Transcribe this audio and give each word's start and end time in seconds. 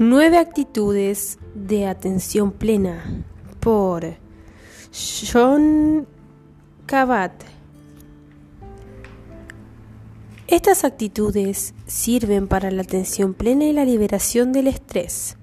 Nueve 0.00 0.38
actitudes 0.38 1.40
de 1.56 1.88
atención 1.88 2.52
plena 2.52 3.02
por 3.58 4.14
John 5.32 6.06
Kabat. 6.86 7.32
Estas 10.46 10.84
actitudes 10.84 11.74
sirven 11.88 12.46
para 12.46 12.70
la 12.70 12.82
atención 12.82 13.34
plena 13.34 13.64
y 13.64 13.72
la 13.72 13.84
liberación 13.84 14.52
del 14.52 14.68
estrés. 14.68 15.36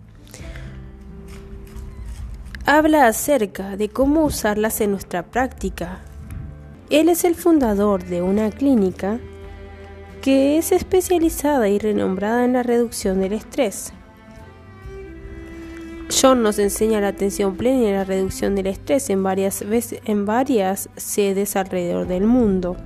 Habla 2.66 3.08
acerca 3.08 3.76
de 3.76 3.90
cómo 3.90 4.24
usarlas 4.24 4.80
en 4.80 4.92
nuestra 4.92 5.24
práctica. 5.24 6.00
Él 6.90 7.10
es 7.10 7.26
el 7.26 7.36
fundador 7.36 8.06
de 8.06 8.22
una 8.22 8.50
clínica 8.52 9.20
que 10.22 10.58
es 10.58 10.72
especializada 10.72 11.68
y 11.68 11.78
renombrada 11.78 12.46
en 12.46 12.54
la 12.54 12.64
reducción 12.64 13.20
del 13.20 13.34
estrés. 13.34 13.92
John 16.22 16.44
nos 16.44 16.60
enseña 16.60 17.02
la 17.02 17.10
atención 17.10 17.58
plena 17.58 17.90
y 17.90 17.92
la 17.92 18.06
reducción 18.06 18.56
del 18.56 18.68
estrés 18.68 19.10
en 19.10 19.22
varias, 19.22 19.64
en 20.06 20.26
varias 20.26 20.90
sedes 20.96 21.58
alrededor 21.58 22.08
del 22.08 22.26
mundo. 22.26 22.78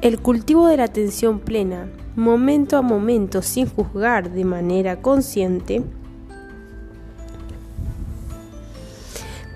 El 0.00 0.20
cultivo 0.20 0.68
de 0.68 0.76
la 0.76 0.84
atención 0.84 1.40
plena, 1.40 1.88
momento 2.14 2.76
a 2.76 2.82
momento, 2.82 3.42
sin 3.42 3.66
juzgar 3.66 4.30
de 4.30 4.44
manera 4.44 5.02
consciente, 5.02 5.82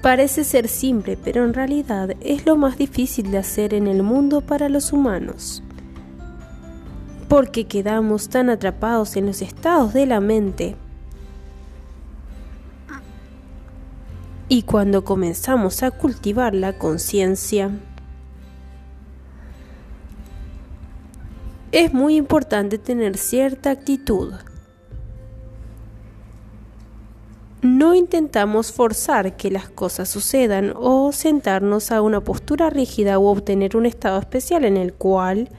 Parece 0.02 0.44
ser 0.44 0.68
simple, 0.68 1.18
pero 1.22 1.44
en 1.44 1.52
realidad 1.52 2.16
es 2.20 2.46
lo 2.46 2.56
más 2.56 2.78
difícil 2.78 3.30
de 3.30 3.38
hacer 3.38 3.74
en 3.74 3.86
el 3.86 4.02
mundo 4.02 4.40
para 4.40 4.70
los 4.70 4.94
humanos. 4.94 5.62
Porque 7.28 7.66
quedamos 7.66 8.30
tan 8.30 8.48
atrapados 8.48 9.16
en 9.16 9.26
los 9.26 9.42
estados 9.42 9.92
de 9.92 10.06
la 10.06 10.20
mente. 10.20 10.74
Y 14.48 14.62
cuando 14.62 15.04
comenzamos 15.04 15.82
a 15.82 15.90
cultivar 15.90 16.54
la 16.54 16.72
conciencia, 16.78 17.70
es 21.72 21.92
muy 21.92 22.16
importante 22.16 22.78
tener 22.78 23.18
cierta 23.18 23.70
actitud 23.70 24.32
No 27.62 27.94
intentamos 27.94 28.72
forzar 28.72 29.36
que 29.36 29.50
las 29.50 29.68
cosas 29.68 30.08
sucedan 30.08 30.72
o 30.76 31.12
sentarnos 31.12 31.90
a 31.92 32.00
una 32.00 32.22
postura 32.22 32.70
rígida 32.70 33.18
o 33.18 33.30
obtener 33.30 33.76
un 33.76 33.84
estado 33.84 34.18
especial 34.18 34.64
en 34.64 34.78
el 34.78 34.94
cual 34.94 35.50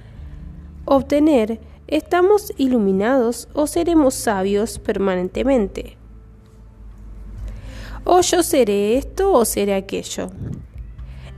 obtener 0.85 1.59
estamos 1.85 2.53
iluminados 2.58 3.49
o 3.53 3.67
seremos 3.67 4.16
sabios 4.16 4.80
permanentemente. 4.80 5.95
O 8.03 8.21
yo 8.21 8.41
seré 8.41 8.97
esto 8.97 9.31
o 9.31 9.45
seré 9.45 9.75
aquello. 9.75 10.31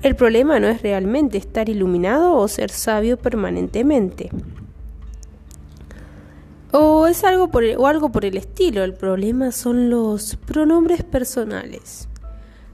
El 0.02 0.16
problema 0.16 0.62
no 0.62 0.68
es 0.68 0.82
realmente 0.82 1.38
estar 1.38 1.68
iluminado 1.68 2.38
o 2.38 2.48
ser 2.48 2.70
sabio 2.70 3.18
permanentemente. 3.18 4.30
O 6.76 7.06
es 7.06 7.24
algo 7.24 7.50
por 7.50 7.64
el, 7.64 7.78
o 7.78 7.86
algo 7.86 8.12
por 8.12 8.26
el 8.26 8.36
estilo. 8.36 8.84
El 8.84 8.96
problema 8.96 9.52
son 9.52 9.92
los 9.92 10.38
pronombres 10.38 11.04
personales. 11.04 12.10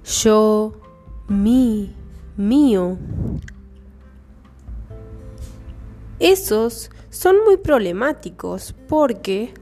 Yo, 0.05 0.71
mi, 1.27 1.93
mío. 2.37 2.97
Esos 6.17 6.91
son 7.09 7.43
muy 7.43 7.57
problemáticos 7.57 8.73
porque 8.87 9.53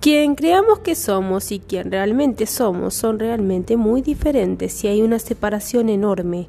quien 0.00 0.36
creamos 0.36 0.78
que 0.78 0.94
somos 0.94 1.50
y 1.50 1.58
quien 1.58 1.90
realmente 1.90 2.46
somos 2.46 2.94
son 2.94 3.18
realmente 3.18 3.76
muy 3.76 4.00
diferentes 4.00 4.84
y 4.84 4.86
hay 4.86 5.02
una 5.02 5.18
separación 5.18 5.88
enorme. 5.88 6.48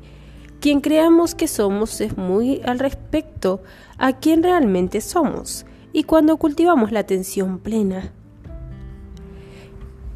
Quien 0.59 0.81
creamos 0.81 1.33
que 1.33 1.47
somos 1.47 1.99
es 1.99 2.15
muy 2.15 2.61
al 2.63 2.77
respecto 2.77 3.63
a 3.97 4.13
quien 4.13 4.43
realmente 4.43 5.01
somos 5.01 5.65
y 5.93 6.03
cuando 6.03 6.37
cultivamos 6.37 6.91
la 6.91 6.99
atención 7.01 7.59
plena. 7.59 8.11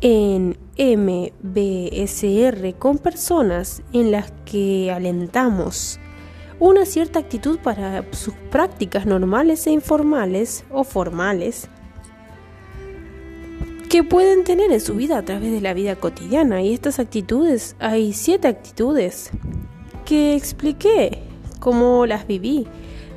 En 0.02 0.58
MBSR 0.78 2.74
con 2.78 2.98
personas 2.98 3.82
en 3.94 4.12
las 4.12 4.34
que 4.46 4.92
alentamos 4.92 6.00
una 6.60 6.86
cierta 6.86 7.20
actitud 7.20 7.60
para 7.60 8.06
sus 8.12 8.34
prácticas 8.52 9.06
normales 9.06 9.66
e 9.68 9.72
informales 9.72 10.66
o 10.72 10.84
formales 10.84 11.70
que 13.90 14.04
pueden 14.04 14.44
tener 14.44 14.72
en 14.72 14.82
su 14.82 14.96
vida 14.96 15.20
a 15.20 15.22
través 15.24 15.52
de 15.52 15.62
la 15.62 15.76
vida 15.76 15.96
cotidiana. 15.96 16.64
Y 16.64 16.74
estas 16.74 16.98
actitudes, 17.00 17.76
hay 17.80 18.14
siete 18.14 18.48
actitudes 18.48 19.30
que 20.04 20.36
expliqué 20.36 21.20
cómo 21.60 22.08
las 22.08 22.26
viví 22.26 22.66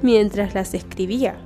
mientras 0.02 0.54
las 0.54 0.74
escribía. 0.74 1.45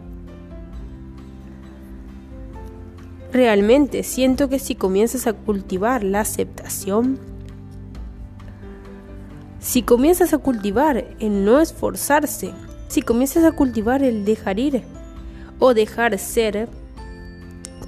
Realmente 3.33 4.03
siento 4.03 4.49
que 4.49 4.59
si 4.59 4.75
comienzas 4.75 5.27
a 5.29 5.33
cultivar 5.33 6.03
la 6.03 6.21
aceptación, 6.21 7.19
si 9.61 9.83
comienzas 9.83 10.33
a 10.33 10.39
cultivar 10.39 11.05
el 11.21 11.45
no 11.45 11.61
esforzarse, 11.61 12.53
si 12.89 13.03
comienzas 13.03 13.45
a 13.45 13.53
cultivar 13.53 14.03
el 14.03 14.25
dejar 14.25 14.59
ir 14.59 14.83
o 15.61 15.75
dejar 15.75 16.19
ser, 16.19 16.69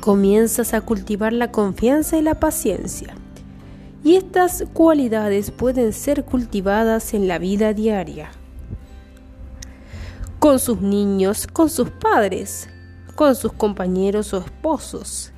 comienzas 0.01 0.75
a 0.75 0.81
cultivar 0.81 1.33
la 1.33 1.51
confianza 1.51 2.17
y 2.19 2.23
la 2.23 2.35
paciencia. 2.35 3.15
Y 4.05 4.17
estas 4.17 4.65
cualidades 4.73 5.51
pueden 5.51 5.93
ser 5.93 6.25
cultivadas 6.25 7.15
en 7.15 7.27
la 7.27 7.39
vida 7.39 7.73
diaria, 7.73 8.31
con 10.39 10.59
sus 10.59 10.81
niños, 10.81 11.47
con 11.47 11.71
sus 11.71 11.91
padres, 11.91 12.69
con 13.15 13.35
sus 13.35 13.53
compañeros 13.53 14.33
o 14.35 14.39
esposos, 14.39 15.33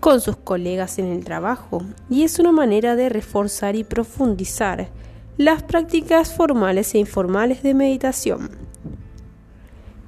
con 0.00 0.20
sus 0.20 0.36
colegas 0.36 0.98
en 0.98 1.06
el 1.06 1.24
trabajo 1.24 1.82
y 2.08 2.22
es 2.22 2.38
una 2.38 2.52
manera 2.52 2.96
de 2.96 3.08
reforzar 3.08 3.76
y 3.76 3.84
profundizar 3.84 4.88
las 5.36 5.62
prácticas 5.62 6.34
formales 6.34 6.94
e 6.94 6.98
informales 6.98 7.62
de 7.62 7.74
meditación. 7.74 8.50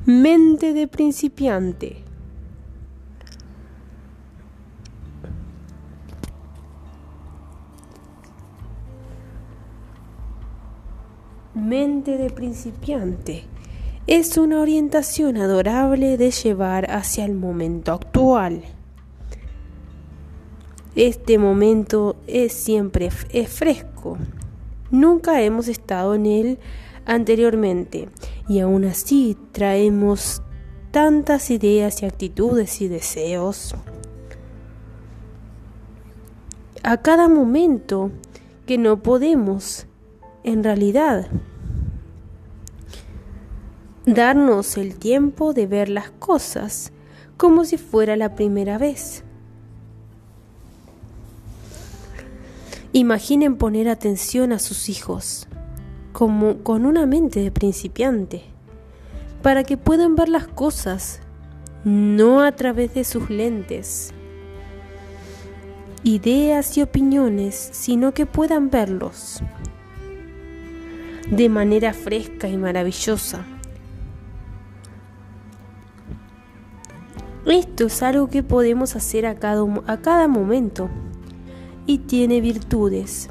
Mente 0.05 0.73
de 0.75 0.87
principiante. 0.87 2.03
Mente 11.55 12.19
de 12.19 12.31
principiante 12.31 13.54
es 14.07 14.37
una 14.37 14.61
orientación 14.61 15.39
adorable 15.39 16.19
de 16.19 16.31
llevar 16.31 16.91
hacia 16.91 17.25
el 17.25 17.35
momento 17.35 17.93
actual. 17.93 18.63
Este 20.95 21.39
momento 21.39 22.17
es 22.27 22.53
siempre 22.53 23.11
es 23.31 23.49
fresco. 23.49 24.19
Nunca 24.91 25.41
hemos 25.43 25.69
estado 25.69 26.15
en 26.15 26.27
él 26.27 26.59
anteriormente 27.07 28.09
y 28.49 28.61
aún 28.61 28.85
así 28.85 29.37
traemos 29.53 30.43
tantas 30.91 31.51
ideas 31.51 32.03
y 32.03 32.07
actitudes 32.07 32.81
y 32.81 32.89
deseos 32.89 33.75
a 36.85 36.99
cada 36.99 37.29
momento 37.29 38.11
que 38.67 38.77
no 38.77 39.03
podemos 39.03 39.87
en 40.45 40.63
realidad 40.63 41.29
darnos 44.07 44.77
el 44.77 44.97
tiempo 44.97 45.53
de 45.53 45.67
ver 45.67 45.89
las 45.89 46.11
cosas 46.11 46.93
como 47.37 47.65
si 47.65 47.79
fuera 47.79 48.17
la 48.17 48.35
primera 48.35 48.79
vez. 48.79 49.25
Imaginen 52.93 53.57
poner 53.57 53.89
atención 53.89 54.53
a 54.53 54.59
sus 54.59 54.89
hijos 54.89 55.49
como 56.13 56.59
con 56.59 56.87
una 56.87 57.07
mente 57.07 57.41
de 57.41 57.51
principiante 57.51 58.43
para 59.43 59.65
que 59.65 59.77
puedan 59.77 60.15
ver 60.15 60.29
las 60.29 60.47
cosas 60.47 61.21
no 61.85 62.41
a 62.41 62.53
través 62.53 62.95
de 62.95 63.05
sus 63.05 63.29
lentes, 63.29 64.15
ideas 66.03 66.79
y 66.79 66.83
opiniones, 66.83 67.69
sino 67.73 68.15
que 68.15 68.27
puedan 68.27 68.71
verlos 68.71 69.43
de 71.31 71.49
manera 71.49 71.93
fresca 71.93 72.49
y 72.49 72.57
maravillosa. 72.57 73.45
Esto 77.47 77.87
es 77.87 78.03
algo 78.03 78.29
que 78.29 78.43
podemos 78.43 78.97
hacer 78.97 79.27
a 79.27 79.35
cada, 79.35 79.63
a 79.87 79.99
cada 79.99 80.29
momento 80.29 80.89
y 81.87 81.99
tiene 81.99 82.41
virtudes. 82.41 83.29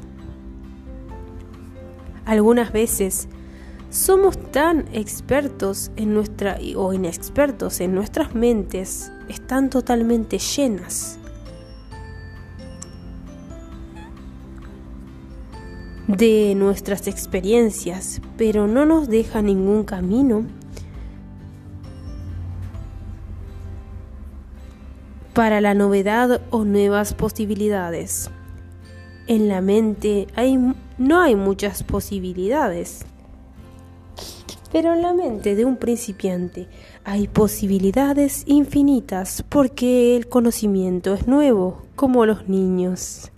Algunas 2.24 2.72
veces 2.72 3.28
somos 3.90 4.38
tan 4.50 4.86
expertos 4.92 5.90
en 5.96 6.14
nuestra 6.14 6.58
o 6.76 6.92
inexpertos 6.92 7.80
en 7.80 7.94
nuestras 7.94 8.34
mentes, 8.34 9.10
están 9.28 9.70
totalmente 9.70 10.38
llenas. 10.38 11.18
de 16.06 16.54
nuestras 16.54 17.08
experiencias, 17.08 18.20
pero 18.36 18.66
no 18.66 18.84
nos 18.84 19.08
deja 19.08 19.40
ningún 19.40 19.84
camino 19.84 20.44
para 25.34 25.60
la 25.60 25.74
novedad 25.74 26.40
o 26.50 26.64
nuevas 26.64 27.12
posibilidades. 27.12 28.30
En 29.26 29.48
la 29.48 29.60
mente 29.60 30.28
hay, 30.36 30.56
no 30.96 31.20
hay 31.20 31.34
muchas 31.34 31.82
posibilidades, 31.82 33.04
pero 34.70 34.94
en 34.94 35.02
la 35.02 35.12
mente 35.12 35.56
de 35.56 35.64
un 35.64 35.76
principiante 35.76 36.68
hay 37.04 37.26
posibilidades 37.26 38.44
infinitas 38.46 39.44
porque 39.48 40.16
el 40.16 40.28
conocimiento 40.28 41.14
es 41.14 41.26
nuevo, 41.26 41.82
como 41.96 42.26
los 42.26 42.48
niños. 42.48 43.32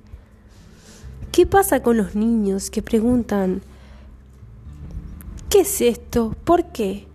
¿Qué 1.32 1.46
pasa 1.46 1.82
con 1.82 1.96
los 1.96 2.14
niños 2.14 2.70
que 2.70 2.82
preguntan, 2.82 3.62
¿qué 5.48 5.60
es 5.60 5.80
esto? 5.80 6.34
¿Por 6.44 6.66
qué? 6.72 7.06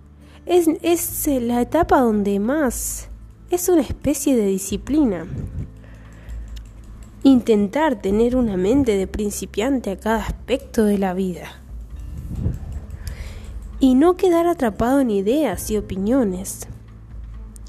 Es, 0.47 0.67
es 0.81 1.27
la 1.27 1.61
etapa 1.61 1.99
donde 1.99 2.39
más 2.39 3.10
es 3.51 3.68
una 3.69 3.81
especie 3.81 4.36
de 4.36 4.45
disciplina. 4.45 5.25
Intentar 7.24 8.01
tener 8.01 8.36
una 8.36 8.57
mente 8.57 8.98
de 8.98 9.07
principiante 9.07 9.92
a 9.92 10.00
cada 10.00 10.24
aspecto 10.24 10.86
de 10.86 10.98
la 10.98 11.13
vida. 11.13 11.51
Y 13.80 13.95
no 13.95 14.15
quedar 14.15 14.48
atrapado 14.48 15.01
en 15.01 15.12
ideas 15.12 15.69
y 15.69 15.77
opiniones 15.77 16.68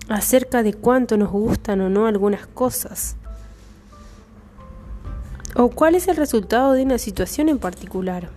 acerca 0.08 0.62
de 0.62 0.72
cuánto 0.72 1.16
nos 1.16 1.30
gustan 1.30 1.80
o 1.80 1.90
no 1.90 2.06
algunas 2.06 2.46
cosas 2.46 3.16
o 5.54 5.68
cuál 5.68 5.94
es 5.94 6.08
el 6.08 6.16
resultado 6.16 6.72
de 6.72 6.82
una 6.82 6.98
situación 6.98 7.48
en 7.48 7.58
particular. 7.58 8.30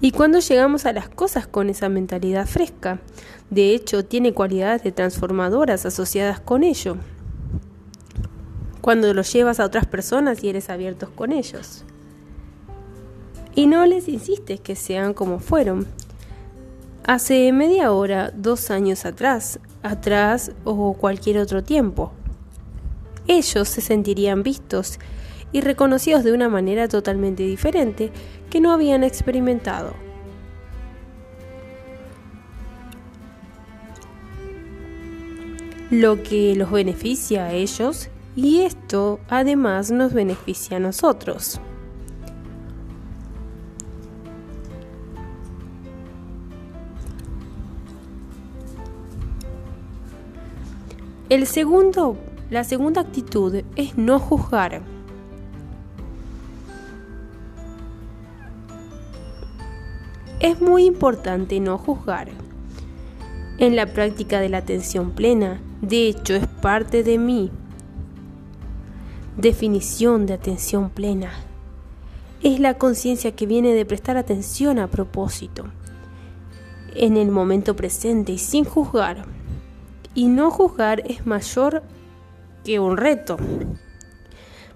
Y 0.00 0.12
cuando 0.12 0.38
llegamos 0.38 0.86
a 0.86 0.92
las 0.92 1.08
cosas 1.08 1.46
con 1.46 1.68
esa 1.68 1.88
mentalidad 1.88 2.46
fresca, 2.46 3.00
de 3.50 3.74
hecho 3.74 4.04
tiene 4.04 4.32
cualidades 4.32 4.82
de 4.82 4.92
transformadoras 4.92 5.86
asociadas 5.86 6.40
con 6.40 6.62
ello. 6.62 6.96
Cuando 8.80 9.12
lo 9.12 9.22
llevas 9.22 9.60
a 9.60 9.66
otras 9.66 9.86
personas 9.86 10.42
y 10.42 10.48
eres 10.48 10.70
abiertos 10.70 11.10
con 11.10 11.32
ellos. 11.32 11.84
Y 13.54 13.66
no 13.66 13.84
les 13.84 14.08
insistes 14.08 14.60
que 14.60 14.76
sean 14.76 15.12
como 15.12 15.38
fueron. 15.38 15.86
Hace 17.04 17.52
media 17.52 17.92
hora, 17.92 18.30
dos 18.34 18.70
años 18.70 19.04
atrás, 19.04 19.58
atrás 19.82 20.52
o 20.64 20.94
cualquier 20.94 21.38
otro 21.38 21.62
tiempo 21.62 22.12
ellos 23.30 23.68
se 23.68 23.80
sentirían 23.80 24.42
vistos 24.42 24.98
y 25.52 25.60
reconocidos 25.60 26.24
de 26.24 26.32
una 26.32 26.48
manera 26.48 26.88
totalmente 26.88 27.44
diferente 27.44 28.10
que 28.50 28.60
no 28.60 28.72
habían 28.72 29.04
experimentado. 29.04 29.94
Lo 35.90 36.22
que 36.22 36.54
los 36.56 36.70
beneficia 36.70 37.46
a 37.46 37.52
ellos 37.52 38.08
y 38.36 38.60
esto 38.60 39.20
además 39.28 39.90
nos 39.90 40.12
beneficia 40.12 40.76
a 40.76 40.80
nosotros. 40.80 41.60
El 51.28 51.46
segundo 51.46 52.16
la 52.50 52.64
segunda 52.64 53.00
actitud 53.00 53.62
es 53.76 53.96
no 53.96 54.18
juzgar. 54.18 54.82
Es 60.40 60.60
muy 60.60 60.84
importante 60.84 61.60
no 61.60 61.78
juzgar. 61.78 62.30
En 63.58 63.76
la 63.76 63.86
práctica 63.86 64.40
de 64.40 64.48
la 64.48 64.58
atención 64.58 65.12
plena, 65.12 65.60
de 65.80 66.08
hecho, 66.08 66.34
es 66.34 66.46
parte 66.46 67.02
de 67.02 67.16
mi 67.16 67.50
definición 69.36 70.26
de 70.26 70.34
atención 70.34 70.90
plena. 70.90 71.32
Es 72.42 72.60
la 72.60 72.74
conciencia 72.74 73.34
que 73.34 73.46
viene 73.46 73.72
de 73.72 73.86
prestar 73.86 74.18
atención 74.18 74.78
a 74.78 74.88
propósito, 74.88 75.64
en 76.94 77.16
el 77.16 77.30
momento 77.30 77.76
presente 77.76 78.32
y 78.32 78.38
sin 78.38 78.64
juzgar. 78.64 79.24
Y 80.14 80.28
no 80.28 80.50
juzgar 80.50 81.02
es 81.06 81.26
mayor 81.26 81.82
que 82.64 82.78
un 82.78 82.98
reto. 82.98 83.38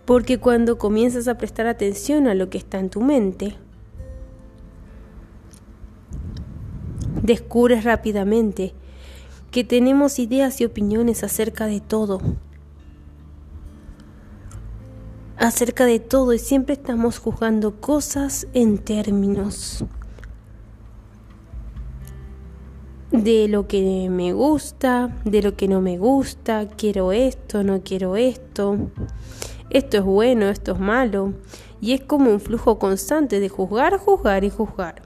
Porque 0.06 0.38
cuando 0.38 0.78
comienzas 0.78 1.28
a 1.28 1.36
prestar 1.36 1.66
atención 1.66 2.28
a 2.28 2.34
lo 2.34 2.48
que 2.48 2.58
está 2.58 2.78
en 2.78 2.88
tu 2.88 3.02
mente, 3.02 3.56
descubres 7.22 7.84
rápidamente 7.84 8.74
que 9.54 9.62
tenemos 9.62 10.18
ideas 10.18 10.60
y 10.60 10.64
opiniones 10.64 11.22
acerca 11.22 11.66
de 11.66 11.78
todo. 11.78 12.20
Acerca 15.36 15.86
de 15.86 16.00
todo 16.00 16.32
y 16.32 16.40
siempre 16.40 16.72
estamos 16.74 17.20
juzgando 17.20 17.80
cosas 17.80 18.48
en 18.52 18.78
términos 18.78 19.84
de 23.12 23.46
lo 23.46 23.68
que 23.68 24.08
me 24.10 24.32
gusta, 24.32 25.16
de 25.24 25.40
lo 25.40 25.54
que 25.54 25.68
no 25.68 25.80
me 25.80 25.98
gusta, 25.98 26.66
quiero 26.66 27.12
esto, 27.12 27.62
no 27.62 27.84
quiero 27.84 28.16
esto, 28.16 28.76
esto 29.70 29.98
es 29.98 30.02
bueno, 30.02 30.48
esto 30.48 30.72
es 30.72 30.80
malo, 30.80 31.32
y 31.80 31.92
es 31.92 32.00
como 32.00 32.32
un 32.32 32.40
flujo 32.40 32.80
constante 32.80 33.38
de 33.38 33.48
juzgar, 33.48 33.98
juzgar 33.98 34.42
y 34.42 34.50
juzgar. 34.50 35.03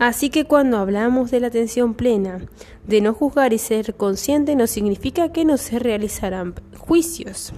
Así 0.00 0.30
que 0.30 0.46
cuando 0.46 0.78
hablamos 0.78 1.30
de 1.30 1.38
la 1.38 1.46
atención 1.46 1.94
plena, 1.94 2.40
de 2.88 3.00
no 3.00 3.14
juzgar 3.14 3.52
y 3.52 3.58
ser 3.58 3.94
consciente, 3.94 4.56
no 4.56 4.66
significa 4.66 5.30
que 5.30 5.44
no 5.44 5.56
se 5.56 5.78
realizarán 5.78 6.54
juicios 6.76 7.52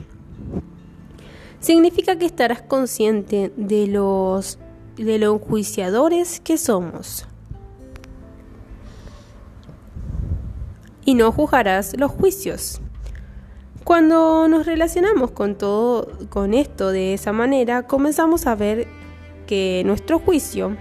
significa 1.63 2.17
que 2.17 2.27
estarás 2.27 2.61
consciente 2.61 3.53
de 3.57 3.87
los 3.87 4.59
de 4.97 5.19
lo 5.19 5.35
enjuiciadores 5.35 6.41
que 6.41 6.59
somos. 6.59 7.27
Y 11.05 11.15
no 11.15 11.33
juzgarás 11.33 11.97
los 11.99 12.11
juicios. 12.11 12.81
Cuando 13.85 14.47
nos 14.49 14.67
relacionamos 14.67 15.31
con 15.31 15.57
todo 15.57 16.09
con 16.29 16.53
esto 16.53 16.91
de 16.91 17.15
esa 17.15 17.33
manera, 17.33 17.87
comenzamos 17.87 18.47
a 18.47 18.55
ver 18.55 18.87
que 19.47 19.83
nuestro 19.87 20.19
juicio 20.19 20.77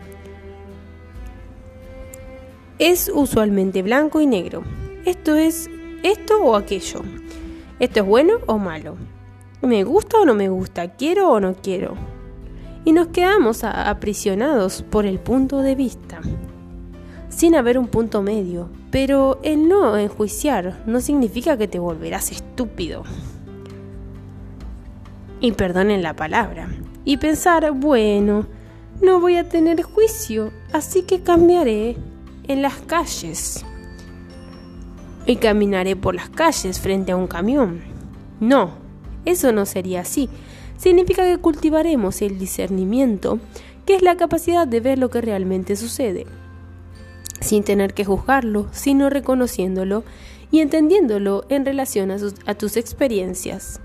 es 2.81 3.11
usualmente 3.13 3.83
blanco 3.83 4.21
y 4.21 4.25
negro. 4.25 4.63
Esto 5.05 5.35
es 5.35 5.69
esto 6.01 6.41
o 6.41 6.55
aquello. 6.55 7.03
Esto 7.77 8.00
es 8.00 8.05
bueno 8.07 8.39
o 8.47 8.57
malo. 8.57 8.97
¿Me 9.61 9.83
gusta 9.83 10.17
o 10.17 10.25
no 10.25 10.33
me 10.33 10.50
gusta? 10.50 10.88
¿Quiero 10.95 11.29
o 11.29 11.39
no 11.39 11.53
quiero? 11.53 11.93
Y 12.83 12.93
nos 12.93 13.09
quedamos 13.09 13.63
aprisionados 13.63 14.81
por 14.81 15.05
el 15.05 15.19
punto 15.19 15.59
de 15.61 15.75
vista, 15.75 16.21
sin 17.29 17.53
haber 17.53 17.77
un 17.77 17.88
punto 17.88 18.23
medio. 18.23 18.71
Pero 18.89 19.39
el 19.43 19.69
no 19.69 19.95
enjuiciar 19.95 20.81
no 20.88 21.01
significa 21.01 21.57
que 21.57 21.67
te 21.67 21.77
volverás 21.77 22.31
estúpido. 22.31 23.03
Y 25.39 25.51
perdonen 25.51 26.01
la 26.01 26.15
palabra. 26.15 26.67
Y 27.05 27.17
pensar, 27.17 27.71
bueno, 27.73 28.47
no 29.03 29.19
voy 29.19 29.35
a 29.35 29.47
tener 29.47 29.83
juicio, 29.83 30.51
así 30.73 31.03
que 31.03 31.21
cambiaré 31.21 31.95
en 32.51 32.62
las 32.62 32.75
calles. 32.75 33.65
Y 35.25 35.38
caminaré 35.38 35.96
por 35.96 36.15
las 36.15 36.29
calles 36.29 36.79
frente 36.79 37.12
a 37.12 37.15
un 37.15 37.27
camión. 37.27 37.81
No, 38.39 38.72
eso 39.25 39.51
no 39.51 39.65
sería 39.65 40.01
así. 40.01 40.29
Significa 40.77 41.24
que 41.25 41.38
cultivaremos 41.38 42.22
el 42.22 42.39
discernimiento, 42.39 43.39
que 43.86 43.96
es 43.96 44.01
la 44.01 44.17
capacidad 44.17 44.67
de 44.67 44.79
ver 44.79 44.98
lo 44.98 45.10
que 45.10 45.22
realmente 45.22 45.75
sucede, 45.75 46.25
sin 47.39 47.63
tener 47.63 47.93
que 47.93 48.05
juzgarlo, 48.05 48.67
sino 48.72 49.10
reconociéndolo 49.10 50.03
y 50.50 50.60
entendiéndolo 50.60 51.46
en 51.50 51.65
relación 51.65 52.12
a, 52.12 52.55
tus 52.55 52.77
experiencias. 52.77 53.79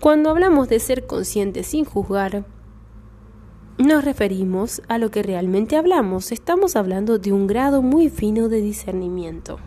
Cuando 0.00 0.30
hablamos 0.30 0.68
de 0.68 0.80
ser 0.80 1.06
consciente 1.06 1.62
sin 1.62 1.84
juzgar, 1.84 2.44
nos 3.82 4.04
referimos 4.04 4.82
a 4.88 4.98
lo 4.98 5.10
que 5.10 5.22
realmente 5.22 5.76
hablamos. 5.76 6.32
Estamos 6.32 6.76
hablando 6.76 7.18
de 7.18 7.32
un 7.32 7.46
grado 7.46 7.82
muy 7.82 8.08
fino 8.08 8.48
de 8.48 8.60
discernimiento. 8.60 9.58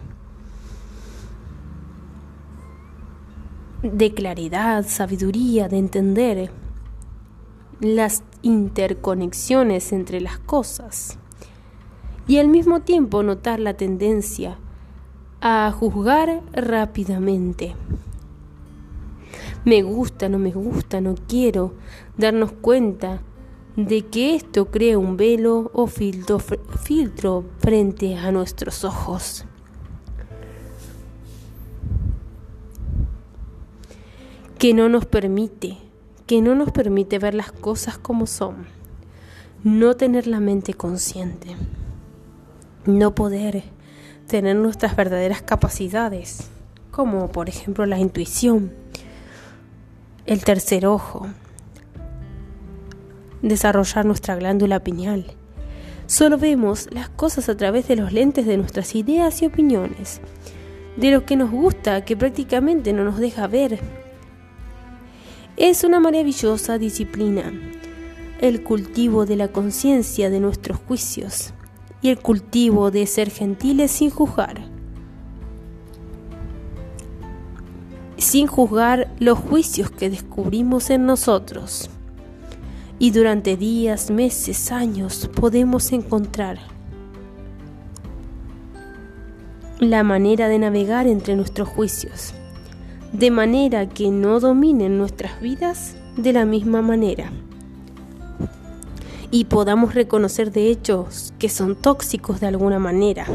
de 3.84 4.14
claridad, 4.14 4.86
sabiduría, 4.88 5.68
de 5.68 5.78
entender 5.78 6.52
las 7.82 8.24
interconexiones 8.42 9.92
entre 9.92 10.22
las 10.22 10.40
cosas 10.40 11.20
y 12.26 12.38
al 12.38 12.48
mismo 12.48 12.80
tiempo 12.80 13.24
notar 13.24 13.60
la 13.60 13.74
tendencia 13.74 14.58
a 15.42 15.70
juzgar 15.78 16.42
rápidamente. 16.54 17.76
Me 19.66 19.82
gusta, 19.82 20.30
no 20.30 20.40
me 20.40 20.52
gusta, 20.52 21.02
no 21.02 21.16
quiero 21.28 21.74
darnos 22.18 22.54
cuenta 22.54 23.22
de 23.76 24.06
que 24.06 24.36
esto 24.36 24.70
crea 24.70 24.98
un 24.98 25.18
velo 25.18 25.72
o 25.74 25.88
filtro, 25.88 26.40
filtro 26.40 27.46
frente 27.60 28.16
a 28.16 28.32
nuestros 28.32 28.84
ojos. 28.84 29.46
que 34.64 34.74
no 34.74 34.88
nos 34.88 35.06
permite, 35.06 35.76
que 36.26 36.42
no 36.42 36.56
nos 36.56 36.72
permite 36.72 37.20
ver 37.20 37.34
las 37.34 37.52
cosas 37.52 37.98
como 37.98 38.26
son, 38.26 38.66
no 39.62 39.98
tener 39.98 40.26
la 40.26 40.40
mente 40.40 40.74
consciente, 40.74 41.58
no 42.86 43.14
poder 43.14 43.64
tener 44.26 44.56
nuestras 44.56 44.96
verdaderas 44.96 45.42
capacidades, 45.42 46.48
como 46.92 47.30
por 47.30 47.50
ejemplo 47.50 47.86
la 47.86 48.00
intuición, 48.00 48.72
el 50.26 50.46
tercer 50.46 50.86
ojo, 50.86 51.28
desarrollar 53.44 54.06
nuestra 54.06 54.36
glándula 54.36 54.84
pineal. 54.84 55.26
Solo 56.08 56.40
vemos 56.40 56.90
las 56.92 57.10
cosas 57.10 57.48
a 57.48 57.56
través 57.56 57.88
de 57.88 57.96
los 57.96 58.12
lentes 58.12 58.48
de 58.48 58.58
nuestras 58.58 58.96
ideas 58.96 59.42
y 59.44 59.46
opiniones, 59.46 60.20
de 60.98 61.12
lo 61.12 61.26
que 61.26 61.36
nos 61.36 61.52
gusta 61.52 62.04
que 62.04 62.18
prácticamente 62.18 62.92
no 62.92 63.04
nos 63.04 63.20
deja 63.20 63.46
ver 63.46 63.80
es 65.56 65.84
una 65.84 66.00
maravillosa 66.00 66.80
disciplina, 66.80 67.54
el 68.42 68.64
cultivo 68.64 69.28
de 69.28 69.36
la 69.36 69.50
conciencia 69.50 70.32
de 70.32 70.40
nuestros 70.40 70.80
juicios 70.80 71.54
y 72.02 72.10
el 72.10 72.20
cultivo 72.20 72.90
de 72.90 73.06
ser 73.06 73.30
gentiles 73.30 73.92
sin 73.92 74.10
juzgar. 74.10 74.66
Sin 78.18 78.48
juzgar 78.48 79.14
los 79.20 79.38
juicios 79.38 79.92
que 79.92 80.10
descubrimos 80.10 80.90
en 80.90 81.06
nosotros. 81.06 81.92
Y 83.04 83.12
durante 83.12 83.58
días, 83.58 84.10
meses, 84.10 84.72
años 84.72 85.30
podemos 85.36 85.92
encontrar 85.92 86.58
la 89.82 90.04
manera 90.04 90.48
de 90.48 90.58
navegar 90.58 91.08
entre 91.08 91.36
nuestros 91.36 91.68
juicios 91.68 92.34
de 93.12 93.30
manera 93.30 93.90
que 93.90 94.10
no 94.10 94.40
dominen 94.40 94.98
nuestras 94.98 95.42
vidas 95.42 95.98
de 96.16 96.32
la 96.32 96.46
misma 96.46 96.82
manera 96.82 97.30
y 99.32 99.44
podamos 99.44 99.96
reconocer 99.96 100.54
de 100.54 100.70
hechos 100.70 101.34
que 101.40 101.50
son 101.50 101.76
tóxicos 101.76 102.40
de 102.40 102.48
alguna 102.48 102.80
manera. 102.80 103.26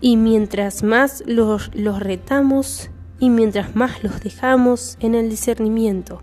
Y 0.00 0.16
mientras 0.16 0.82
más 0.82 1.22
los, 1.26 1.70
los 1.74 2.00
retamos 2.00 2.88
y 3.20 3.28
mientras 3.28 3.76
más 3.76 4.02
los 4.02 4.22
dejamos 4.22 4.96
en 5.00 5.14
el 5.16 5.28
discernimiento 5.28 6.22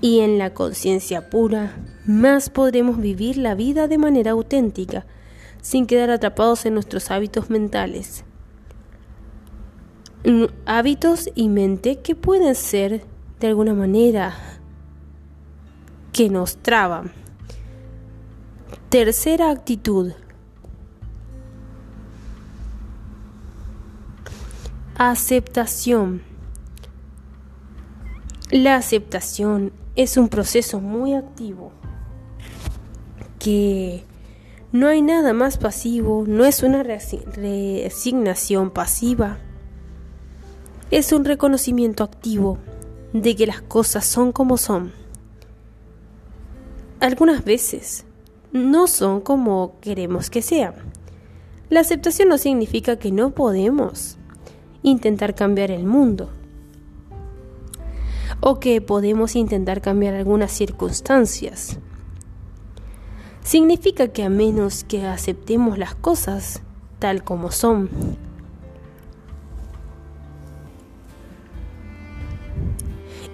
y 0.00 0.20
en 0.20 0.38
la 0.38 0.54
conciencia 0.54 1.30
pura, 1.30 1.76
más 2.06 2.50
podremos 2.50 2.98
vivir 2.98 3.36
la 3.36 3.54
vida 3.54 3.88
de 3.88 3.98
manera 3.98 4.32
auténtica, 4.32 5.06
sin 5.60 5.86
quedar 5.86 6.10
atrapados 6.10 6.66
en 6.66 6.74
nuestros 6.74 7.10
hábitos 7.10 7.50
mentales 7.50 8.24
hábitos 10.66 11.30
y 11.34 11.48
mente 11.48 12.00
que 12.00 12.14
pueden 12.14 12.54
ser 12.54 13.04
de 13.40 13.46
alguna 13.46 13.74
manera 13.74 14.34
que 16.12 16.28
nos 16.28 16.56
traban. 16.56 17.12
Tercera 18.88 19.50
actitud. 19.50 20.12
Aceptación. 24.96 26.22
La 28.50 28.76
aceptación 28.76 29.72
es 29.98 30.16
un 30.16 30.28
proceso 30.28 30.80
muy 30.80 31.12
activo 31.14 31.72
que 33.38 34.04
no 34.72 34.86
hay 34.86 35.02
nada 35.02 35.32
más 35.32 35.58
pasivo, 35.58 36.24
no 36.26 36.44
es 36.44 36.62
una 36.62 36.82
resignación 36.82 38.70
pasiva 38.70 39.38
es 40.90 41.12
un 41.12 41.24
reconocimiento 41.24 42.02
activo 42.04 42.58
de 43.12 43.36
que 43.36 43.46
las 43.46 43.60
cosas 43.60 44.06
son 44.06 44.32
como 44.32 44.56
son. 44.56 44.92
Algunas 47.00 47.44
veces 47.44 48.06
no 48.52 48.86
son 48.86 49.20
como 49.20 49.78
queremos 49.80 50.30
que 50.30 50.42
sean. 50.42 50.74
La 51.68 51.80
aceptación 51.80 52.28
no 52.28 52.38
significa 52.38 52.98
que 52.98 53.12
no 53.12 53.30
podemos 53.32 54.16
intentar 54.82 55.34
cambiar 55.34 55.70
el 55.70 55.84
mundo 55.84 56.30
o 58.40 58.60
que 58.60 58.80
podemos 58.80 59.36
intentar 59.36 59.80
cambiar 59.80 60.14
algunas 60.14 60.52
circunstancias. 60.52 61.78
Significa 63.42 64.08
que 64.08 64.22
a 64.22 64.28
menos 64.28 64.84
que 64.84 65.06
aceptemos 65.06 65.78
las 65.78 65.94
cosas 65.94 66.62
tal 66.98 67.24
como 67.24 67.50
son, 67.50 67.88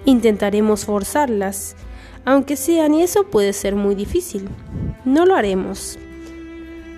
Intentaremos 0.05 0.85
forzarlas, 0.85 1.75
aunque 2.25 2.57
sean 2.57 2.93
y 2.93 3.01
eso 3.01 3.25
puede 3.25 3.53
ser 3.53 3.75
muy 3.75 3.95
difícil. 3.95 4.47
No 5.03 5.25
lo 5.25 5.35
haremos 5.35 5.97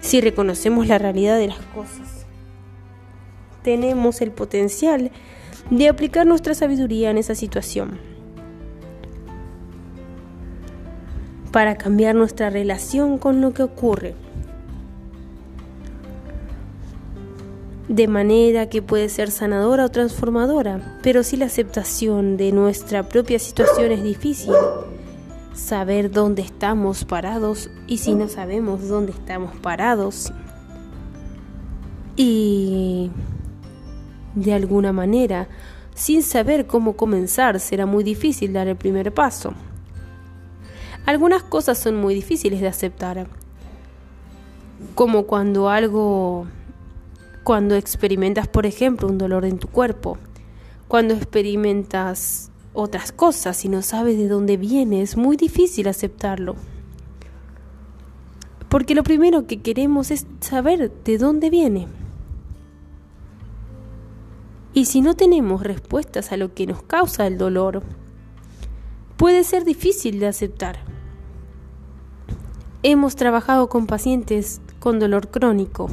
si 0.02 0.20
reconocemos 0.20 0.88
la 0.88 0.98
realidad 0.98 1.38
de 1.38 1.48
las 1.48 1.60
cosas. 1.74 2.26
Tenemos 3.64 4.22
el 4.22 4.32
potencial 4.32 5.12
de 5.70 5.90
aplicar 5.90 6.26
nuestra 6.26 6.54
sabiduría 6.54 7.12
en 7.12 7.18
esa 7.18 7.36
situación 7.36 8.00
para 11.52 11.76
cambiar 11.76 12.16
nuestra 12.16 12.50
relación 12.50 13.18
con 13.18 13.42
lo 13.42 13.54
que 13.54 13.64
ocurre. 13.64 14.16
de 17.88 18.08
manera 18.08 18.68
que 18.68 18.82
puede 18.82 19.08
ser 19.10 19.32
sanadora 19.32 19.86
o 19.86 19.90
transformadora, 19.90 21.00
pero 21.02 21.24
si 21.24 21.38
la 21.38 21.46
aceptación 21.46 22.36
de 22.38 22.52
nuestra 22.52 23.04
propia 23.04 23.40
situación 23.40 23.92
es 23.92 24.04
difícil, 24.04 24.54
saber 25.54 26.12
dónde 26.12 26.42
estamos 26.42 27.06
parados 27.06 27.70
y 27.88 28.00
si 28.00 28.14
no 28.14 28.28
sabemos 28.28 28.88
dónde 28.88 29.14
estamos 29.14 29.56
parados 29.58 30.32
y 32.16 33.10
de 34.38 34.54
alguna 34.54 34.94
manera, 34.94 35.48
sin 35.96 36.22
saber 36.22 36.68
cómo 36.68 36.96
comenzar, 36.96 37.60
será 37.60 37.86
muy 37.86 38.04
difícil 38.04 38.54
dar 38.54 38.68
el 38.68 38.76
primer 38.76 39.14
paso. 39.14 39.54
Algunas 41.06 41.42
cosas 41.44 41.78
son 41.78 41.96
muy 41.96 42.14
difíciles 42.14 42.62
de 42.62 42.68
aceptar, 42.68 43.28
como 44.94 45.24
cuando 45.24 45.70
algo 45.70 46.48
cuando 47.44 47.76
experimentas, 47.76 48.48
por 48.48 48.66
ejemplo, 48.66 49.08
un 49.08 49.18
dolor 49.18 49.46
en 49.46 49.58
tu 49.58 49.70
cuerpo, 49.70 50.18
cuando 50.88 51.14
experimentas 51.14 52.52
otras 52.74 53.12
cosas 53.14 53.64
y 53.64 53.70
no 53.70 53.82
sabes 53.82 54.18
de 54.18 54.28
dónde 54.28 54.58
viene, 54.58 55.02
es 55.02 55.16
muy 55.16 55.38
difícil 55.38 55.88
aceptarlo. 55.88 56.58
Porque 58.70 58.96
lo 58.96 59.04
primero 59.04 59.48
que 59.48 59.62
queremos 59.62 60.12
es 60.12 60.28
saber 60.42 60.92
de 61.06 61.18
dónde 61.18 61.50
viene. 61.50 61.88
Y 64.78 64.86
si 64.86 65.02
no 65.02 65.16
tenemos 65.16 65.64
respuestas 65.64 66.32
a 66.32 66.38
lo 66.38 66.54
que 66.54 66.68
nos 66.68 66.84
causa 66.84 67.26
el 67.26 67.40
dolor, 67.40 67.82
puede 69.16 69.44
ser 69.44 69.66
difícil 69.66 70.20
de 70.20 70.28
aceptar. 70.28 70.78
Hemos 72.84 73.16
trabajado 73.16 73.70
con 73.70 73.88
pacientes 73.88 74.62
con 74.78 75.00
dolor 75.00 75.30
crónico 75.30 75.90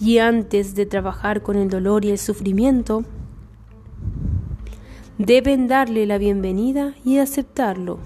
y 0.00 0.18
antes 0.18 0.76
de 0.76 0.86
trabajar 0.86 1.42
con 1.42 1.56
el 1.56 1.68
dolor 1.68 2.04
y 2.04 2.10
el 2.10 2.18
sufrimiento, 2.18 3.02
deben 5.18 5.66
darle 5.66 6.06
la 6.06 6.18
bienvenida 6.18 6.94
y 7.04 7.18
aceptarlo, 7.18 7.98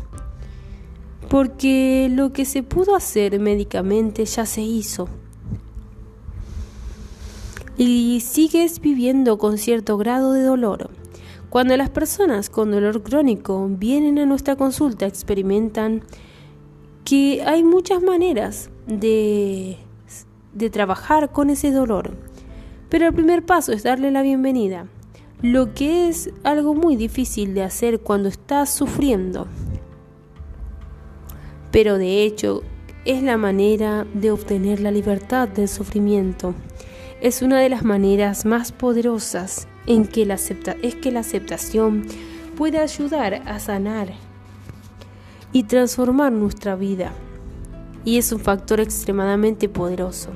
porque 1.29 2.09
lo 2.11 2.33
que 2.33 2.47
se 2.47 2.63
pudo 2.63 2.97
hacer 2.97 3.39
médicamente 3.39 4.25
ya 4.25 4.47
se 4.47 4.63
hizo. 4.63 5.11
Y 7.77 8.21
sigues 8.21 8.81
viviendo 8.81 9.39
con 9.39 9.59
cierto 9.59 9.97
grado 9.97 10.33
de 10.33 10.43
dolor. 10.43 10.91
Cuando 11.51 11.77
las 11.77 11.91
personas 11.91 12.51
con 12.51 12.71
dolor 12.71 13.03
crónico 13.03 13.69
vienen 13.69 14.19
a 14.19 14.27
nuestra 14.27 14.57
consulta, 14.57 15.07
experimentan 15.07 16.03
que 17.05 17.43
hay 17.45 17.63
muchas 17.63 18.03
maneras 18.03 18.71
de 18.87 19.79
de 20.55 20.71
trabajar 20.71 21.33
con 21.33 21.51
ese 21.51 21.71
dolor. 21.71 22.13
Pero 22.89 23.09
el 23.09 23.13
primer 23.13 23.45
paso 23.45 23.73
es 23.73 23.83
darle 23.83 24.11
la 24.11 24.23
bienvenida, 24.23 24.87
lo 25.43 25.75
que 25.75 26.09
es 26.09 26.31
algo 26.45 26.75
muy 26.75 26.97
difícil 26.97 27.55
de 27.55 27.63
hacer 27.63 28.01
cuando 28.01 28.29
estás 28.29 28.71
sufriendo. 28.71 29.47
Pero 31.71 31.99
de 31.99 32.25
hecho 32.25 32.63
es 33.05 33.23
la 33.23 33.37
manera 33.37 34.07
de 34.15 34.31
obtener 34.31 34.81
la 34.81 34.93
libertad 34.93 35.49
del 35.49 35.69
sufrimiento. 35.69 36.55
Es 37.25 37.41
una 37.41 37.59
de 37.59 37.71
las 37.71 37.85
maneras 37.85 38.45
más 38.45 38.71
poderosas 38.71 39.67
en 39.87 40.07
que 40.07 40.27
la 40.27 40.35
es 40.35 40.95
que 40.95 41.11
la 41.11 41.21
aceptación 41.21 42.05
puede 42.55 42.79
ayudar 42.79 43.41
a 43.47 43.59
sanar 43.61 44.13
y 45.51 45.63
transformar 45.63 46.33
nuestra 46.33 46.77
vida. 46.77 47.13
Y 48.05 48.19
es 48.19 48.31
un 48.31 48.41
factor 48.41 48.79
extremadamente 48.79 49.71
poderoso. 49.71 50.33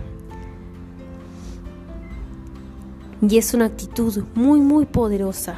Y 3.21 3.37
es 3.37 3.53
una 3.53 3.67
actitud 3.67 4.25
muy, 4.35 4.61
muy 4.61 4.87
poderosa 4.87 5.57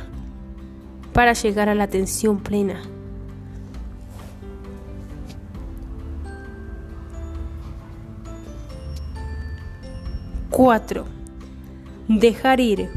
para 1.13 1.35
llegar 1.35 1.69
a 1.69 1.77
la 1.77 1.85
atención 1.85 2.41
plena. 2.41 2.83
Cuatro. 10.51 11.20
Dejar 12.19 12.59
ir. 12.59 12.90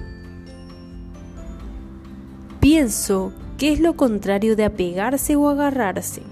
Pienso 2.60 3.32
que 3.60 3.72
es 3.72 3.80
lo 3.80 3.96
contrario 3.96 4.56
de 4.56 4.66
apegarse 4.66 5.36
o 5.36 5.50
agarrarse. 5.50 6.24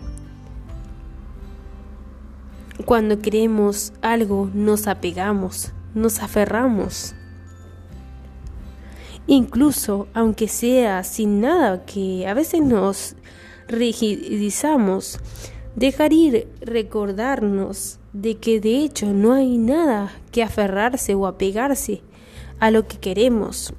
Cuando 2.85 3.19
queremos 3.19 3.93
algo 4.01 4.49
nos 4.55 4.87
apegamos, 4.87 5.73
nos 5.93 6.23
aferramos 6.23 7.13
incluso 9.27 10.07
aunque 10.15 10.47
sea 10.47 11.03
sin 11.03 11.39
nada, 11.39 11.85
que 11.85 12.25
a 12.27 12.33
veces 12.33 12.61
nos 12.61 13.15
rigidizamos, 13.67 15.19
dejar 15.75 16.13
ir, 16.13 16.47
recordarnos 16.61 17.99
de 18.11 18.37
que 18.37 18.59
de 18.59 18.79
hecho 18.79 19.05
no 19.13 19.33
hay 19.33 19.59
nada 19.59 20.11
que 20.31 20.41
aferrarse 20.41 21.13
o 21.13 21.27
apegarse 21.27 22.01
a 22.61 22.71
lo 22.71 22.87
que 22.87 22.97
queremos. 22.97 23.73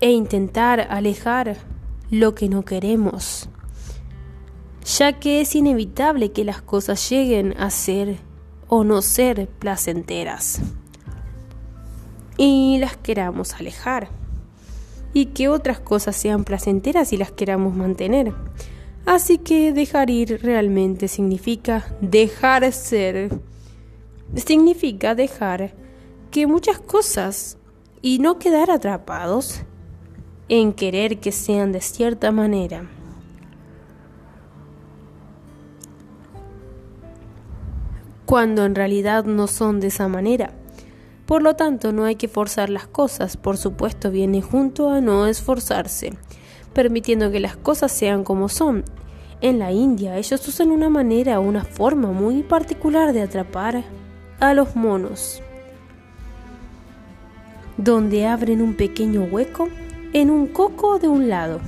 E 0.00 0.10
intentar 0.10 0.80
alejar 0.90 1.56
lo 2.10 2.34
que 2.34 2.48
no 2.48 2.64
queremos 2.64 3.48
ya 4.96 5.12
que 5.12 5.40
es 5.42 5.54
inevitable 5.54 6.32
que 6.32 6.44
las 6.44 6.62
cosas 6.62 7.10
lleguen 7.10 7.54
a 7.58 7.70
ser 7.70 8.16
o 8.68 8.84
no 8.84 9.02
ser 9.02 9.46
placenteras 9.46 10.60
y 12.38 12.78
las 12.78 12.96
queramos 12.96 13.54
alejar 13.54 14.08
y 15.12 15.26
que 15.26 15.48
otras 15.48 15.78
cosas 15.78 16.16
sean 16.16 16.44
placenteras 16.44 17.12
y 17.12 17.16
las 17.16 17.32
queramos 17.32 17.74
mantener. 17.74 18.32
Así 19.06 19.38
que 19.38 19.72
dejar 19.72 20.10
ir 20.10 20.40
realmente 20.42 21.08
significa 21.08 21.86
dejar 22.00 22.70
ser. 22.72 23.30
Significa 24.34 25.14
dejar 25.14 25.74
que 26.30 26.46
muchas 26.46 26.78
cosas 26.78 27.56
y 28.02 28.18
no 28.18 28.38
quedar 28.38 28.70
atrapados 28.70 29.62
en 30.48 30.72
querer 30.72 31.18
que 31.18 31.32
sean 31.32 31.72
de 31.72 31.80
cierta 31.80 32.32
manera. 32.32 32.88
cuando 38.28 38.66
en 38.66 38.74
realidad 38.74 39.24
no 39.24 39.46
son 39.46 39.80
de 39.80 39.86
esa 39.86 40.06
manera. 40.06 40.52
Por 41.24 41.42
lo 41.42 41.56
tanto, 41.56 41.92
no 41.92 42.04
hay 42.04 42.16
que 42.16 42.28
forzar 42.28 42.68
las 42.68 42.86
cosas, 42.86 43.38
por 43.38 43.56
supuesto 43.56 44.10
viene 44.10 44.42
junto 44.42 44.90
a 44.90 45.00
no 45.00 45.26
esforzarse, 45.26 46.12
permitiendo 46.78 47.32
que 47.32 47.40
las 47.40 47.56
cosas 47.56 47.90
sean 47.90 48.22
como 48.22 48.48
son. 48.48 48.84
En 49.40 49.58
la 49.58 49.72
India 49.72 50.16
ellos 50.16 50.46
usan 50.46 50.70
una 50.70 50.88
manera, 50.88 51.40
una 51.40 51.64
forma 51.64 52.12
muy 52.12 52.44
particular 52.44 53.12
de 53.12 53.22
atrapar 53.22 53.82
a 54.38 54.54
los 54.54 54.76
monos, 54.76 55.42
donde 57.78 58.28
abren 58.28 58.62
un 58.62 58.74
pequeño 58.74 59.24
hueco 59.24 59.68
en 60.12 60.30
un 60.30 60.46
coco 60.46 61.00
de 61.00 61.08
un 61.08 61.28
lado 61.28 61.58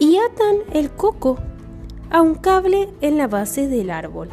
y 0.00 0.16
atan 0.16 0.56
el 0.72 0.90
coco 0.90 1.38
a 2.10 2.22
un 2.22 2.34
cable 2.34 2.88
en 3.02 3.18
la 3.18 3.28
base 3.28 3.68
del 3.68 3.88
árbol. 3.88 4.30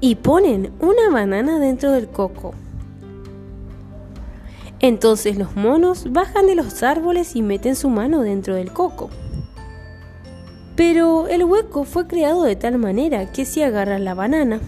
Y 0.00 0.14
ponen 0.14 0.72
una 0.78 1.10
banana 1.10 1.58
dentro 1.58 1.90
del 1.90 2.06
coco. 2.06 2.54
Entonces 4.80 5.36
los 5.36 5.56
monos 5.56 6.10
bajan 6.10 6.46
de 6.46 6.54
los 6.54 6.82
árboles 6.82 7.36
y 7.36 7.42
meten 7.42 7.76
su 7.76 7.90
mano 7.90 8.22
dentro 8.22 8.54
del 8.54 8.72
coco. 8.72 9.10
Pero 10.74 11.28
el 11.28 11.44
hueco 11.44 11.84
fue 11.84 12.06
creado 12.06 12.42
de 12.42 12.56
tal 12.56 12.78
manera 12.78 13.30
que 13.30 13.44
si 13.44 13.62
agarran 13.62 14.04
la 14.06 14.14
banana, 14.14 14.60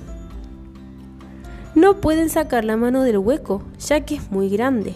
no 1.74 2.02
pueden 2.02 2.28
sacar 2.28 2.66
la 2.66 2.76
mano 2.76 3.02
del 3.02 3.16
hueco, 3.16 3.62
ya 3.78 4.02
que 4.02 4.16
es 4.16 4.30
muy 4.30 4.50
grande. 4.50 4.94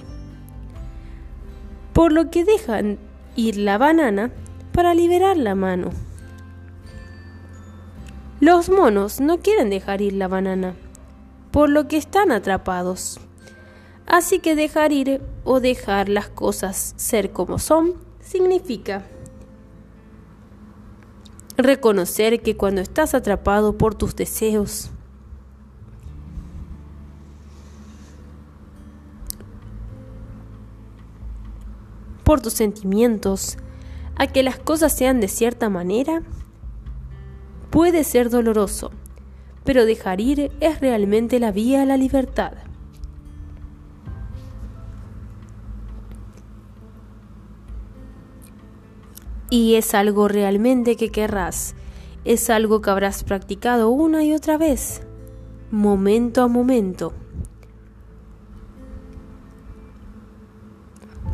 Por 1.95 2.13
lo 2.13 2.31
que 2.31 2.45
dejan 2.45 2.99
ir 3.35 3.57
la 3.57 3.79
banana 3.79 4.31
para 4.73 4.93
liberar 4.93 5.39
la 5.39 5.55
mano. 5.55 5.91
Los 8.41 8.69
monos 8.69 9.21
no 9.21 9.39
quieren 9.39 9.71
dejar 9.71 10.03
ir 10.03 10.13
la 10.13 10.29
banana, 10.29 10.75
por 11.51 11.71
lo 11.71 11.89
que 11.89 11.97
están 11.97 12.31
atrapados. 12.31 13.19
Así 14.07 14.39
que 14.39 14.55
dejar 14.55 14.93
ir 14.93 15.21
o 15.45 15.61
dejar 15.61 16.09
las 16.09 16.29
cosas 16.29 16.95
ser 16.97 17.33
como 17.33 17.59
son 17.59 17.95
significa 18.21 19.05
reconocer 21.57 22.43
que 22.43 22.57
cuando 22.57 22.81
estás 22.81 23.15
atrapado 23.15 23.77
por 23.77 23.95
tus 23.95 24.15
deseos, 24.15 24.91
por 32.25 32.41
tus 32.41 32.53
sentimientos, 32.53 33.57
a 34.17 34.27
que 34.27 34.43
las 34.43 34.59
cosas 34.59 34.97
sean 34.97 35.21
de 35.21 35.29
cierta 35.29 35.69
manera, 35.69 36.23
puede 37.71 38.05
ser 38.05 38.31
doloroso, 38.31 38.91
pero 39.65 39.85
dejar 39.85 40.21
ir 40.21 40.51
es 40.61 40.81
realmente 40.81 41.39
la 41.39 41.53
vía 41.53 41.83
a 41.83 41.87
la 41.87 41.97
libertad. 41.97 42.66
Y 49.51 49.75
es 49.75 49.95
algo 49.95 50.29
realmente 50.29 50.97
que 50.97 51.11
querrás, 51.11 51.75
es 52.25 52.51
algo 52.51 52.81
que 52.81 52.91
habrás 52.91 53.23
practicado 53.23 53.91
una 53.91 54.25
y 54.25 54.35
otra 54.35 54.59
vez, 54.59 55.03
momento 55.71 56.43
a 56.43 56.49
momento. 56.49 57.13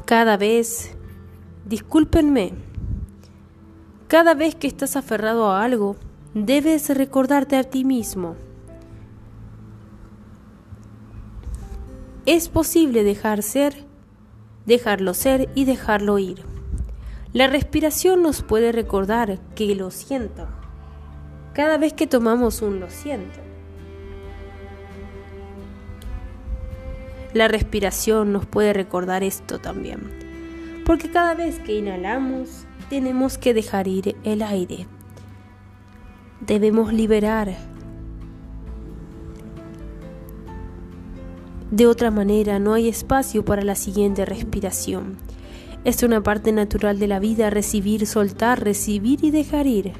Cada 0.05 0.37
vez, 0.37 0.95
discúlpenme, 1.65 2.53
cada 4.09 4.35
vez 4.35 4.55
que 4.55 4.67
estás 4.67 4.97
aferrado 4.97 5.51
a 5.51 5.65
algo, 5.65 5.97
debes 6.35 6.95
recordarte 6.95 7.57
a 7.57 7.65
ti 7.65 7.83
mismo. 7.83 8.37
Es 12.27 12.51
posible 12.51 13.05
dejar 13.05 13.43
ser, 13.43 13.87
dejarlo 14.67 15.15
ser 15.15 15.49
y 15.55 15.65
dejarlo 15.65 16.19
ir. 16.19 16.52
La 17.33 17.47
respiración 17.47 18.23
nos 18.23 18.43
puede 18.43 18.73
recordar 18.73 19.39
que 19.55 19.75
lo 19.75 19.91
siento. 19.91 20.49
Cada 21.55 21.79
vez 21.79 21.95
que 21.95 22.07
tomamos 22.07 22.61
un 22.61 22.79
lo 22.79 22.91
siento. 22.91 23.41
La 27.33 27.49
respiración 27.49 28.35
nos 28.35 28.45
puede 28.45 28.75
recordar 28.75 29.23
esto 29.23 29.59
también, 29.59 30.11
porque 30.85 31.11
cada 31.11 31.33
vez 31.33 31.59
que 31.61 31.79
inhalamos 31.79 32.67
tenemos 32.91 33.39
que 33.39 33.55
dejar 33.55 33.89
ir 33.89 34.15
el 34.25 34.43
aire. 34.43 34.87
Debemos 36.43 36.93
liberar. 36.93 37.57
De 41.71 41.87
otra 41.87 42.11
manera 42.11 42.59
no 42.59 42.75
hay 42.75 42.91
espacio 42.91 43.43
para 43.43 43.63
la 43.63 43.75
siguiente 43.75 44.27
respiración. 44.27 45.17
Es 45.85 46.05
una 46.05 46.23
parte 46.23 46.53
natural 46.53 47.01
de 47.01 47.09
la 47.09 47.19
vida 47.19 47.51
recibir, 47.51 48.07
soltar, 48.07 48.63
recibir 48.63 49.25
y 49.25 49.33
dejar 49.33 49.67
ir. 49.67 49.93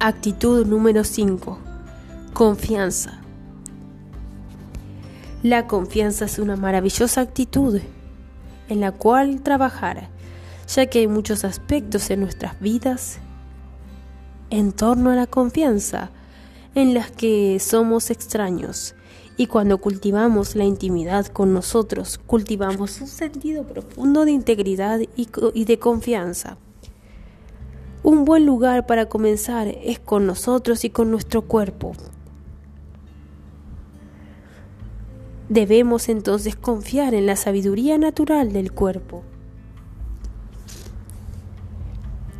Actitud 0.00 0.66
número 0.66 1.04
5. 1.04 1.58
Confianza. 2.32 3.20
La 5.44 5.68
confianza 5.68 6.24
es 6.24 6.40
una 6.40 6.56
maravillosa 6.56 7.20
actitud 7.20 7.80
en 8.68 8.80
la 8.80 8.90
cual 8.90 9.40
trabajar, 9.42 10.08
ya 10.66 10.86
que 10.86 10.98
hay 10.98 11.06
muchos 11.06 11.44
aspectos 11.44 12.10
en 12.10 12.20
nuestras 12.22 12.58
vidas 12.58 13.21
en 14.52 14.72
torno 14.72 15.10
a 15.10 15.16
la 15.16 15.26
confianza 15.26 16.10
en 16.74 16.92
las 16.92 17.10
que 17.10 17.58
somos 17.58 18.10
extraños. 18.10 18.94
Y 19.38 19.46
cuando 19.46 19.78
cultivamos 19.78 20.54
la 20.54 20.64
intimidad 20.64 21.26
con 21.26 21.54
nosotros, 21.54 22.18
cultivamos 22.18 23.00
un 23.00 23.06
sentido 23.06 23.64
profundo 23.64 24.26
de 24.26 24.32
integridad 24.32 25.00
y, 25.16 25.64
de 25.64 25.78
confianza. 25.78 26.58
Un 28.02 28.26
buen 28.26 28.44
lugar 28.44 28.86
para 28.86 29.08
comenzar 29.08 29.68
es 29.68 29.98
con 29.98 30.26
nosotros 30.26 30.84
y 30.84 30.90
con 30.90 31.10
nuestro 31.10 31.42
cuerpo. 31.42 31.92
Debemos 35.48 36.10
entonces 36.10 36.56
confiar 36.56 37.14
en 37.14 37.24
la 37.24 37.36
sabiduría 37.36 37.96
natural 37.96 38.52
del 38.52 38.72
cuerpo. 38.72 39.22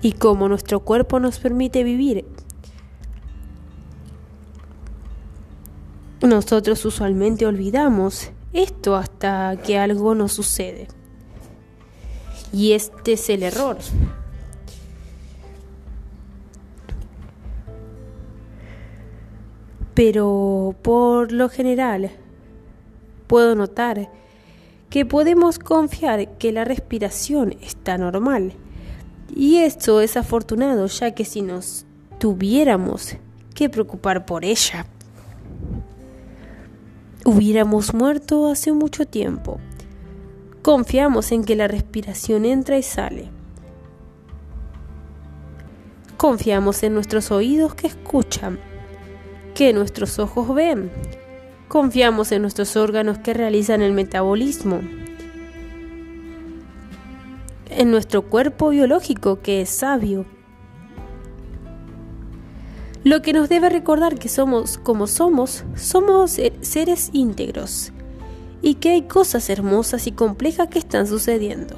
Y 0.03 0.12
como 0.12 0.49
nuestro 0.49 0.81
cuerpo 0.81 1.21
nos 1.21 1.38
permite 1.38 1.85
vivir, 1.85 2.27
nosotros 6.21 6.85
usualmente 6.85 7.47
olvidamos 7.47 8.31
esto 8.53 8.97
hasta 8.97 9.57
que 9.65 9.79
algo 9.79 10.15
nos 10.15 10.33
sucede. 10.33 10.88
Y 12.53 12.73
este 12.73 13.15
es 13.15 13.31
el 13.31 13.45
error. 13.45 13.79
pero 19.95 20.75
por 20.83 21.33
lo 21.33 21.49
general 21.49 22.11
puedo 23.27 23.55
notar 23.55 24.11
que 24.91 25.07
podemos 25.07 25.59
confiar 25.59 26.37
que 26.38 26.53
la 26.53 26.65
respiración 26.65 27.55
está 27.62 27.99
normal. 27.99 28.53
Y 29.35 29.59
esto 29.59 30.01
es 30.01 30.16
afortunado 30.16 30.87
ya 30.87 31.12
que 31.12 31.25
si 31.25 31.42
nos 31.42 31.87
tuviéramos 32.18 33.16
que 33.55 33.68
preocupar 33.68 34.27
por 34.27 34.45
ella, 34.45 34.87
hubiéramos 37.25 37.95
muerto 37.95 38.49
hace 38.49 38.73
mucho 38.73 39.07
tiempo. 39.07 39.59
Confiamos 40.62 41.33
en 41.33 41.45
que 41.45 41.57
la 41.57 41.66
respiración 41.66 42.45
entra 42.45 42.79
y 42.79 42.83
sale. 42.83 43.31
Confiamos 46.16 46.83
en 46.85 46.95
nuestros 46.95 47.33
oídos 47.33 47.75
que 47.75 47.88
escuchan 47.88 48.61
que 49.55 49.73
nuestros 49.73 50.18
ojos 50.18 50.55
ven. 50.55 50.90
Confiamos 51.68 52.33
en 52.33 52.42
nuestros 52.42 52.77
órganos 52.77 53.18
que 53.18 53.35
realizan 53.35 53.83
el 53.83 53.92
metabolismo. 53.92 54.81
En 57.75 57.91
nuestro 57.91 58.23
cuerpo 58.23 58.69
biológico 58.69 59.41
que 59.41 59.63
es 59.63 59.71
sabio. 59.71 60.27
Lo 63.03 63.23
que 63.23 63.33
nos 63.33 63.49
debe 63.49 63.71
recordar 63.71 64.19
que 64.19 64.29
somos 64.29 64.77
como 64.77 65.07
somos, 65.07 65.65
somos 65.75 66.39
seres 66.61 67.09
íntegros 67.15 67.91
y 68.61 68.75
que 68.75 68.91
hay 68.91 69.03
cosas 69.03 69.49
hermosas 69.49 70.07
y 70.07 70.13
complejas 70.13 70.69
que 70.69 70.79
están 70.81 71.07
sucediendo. 71.07 71.77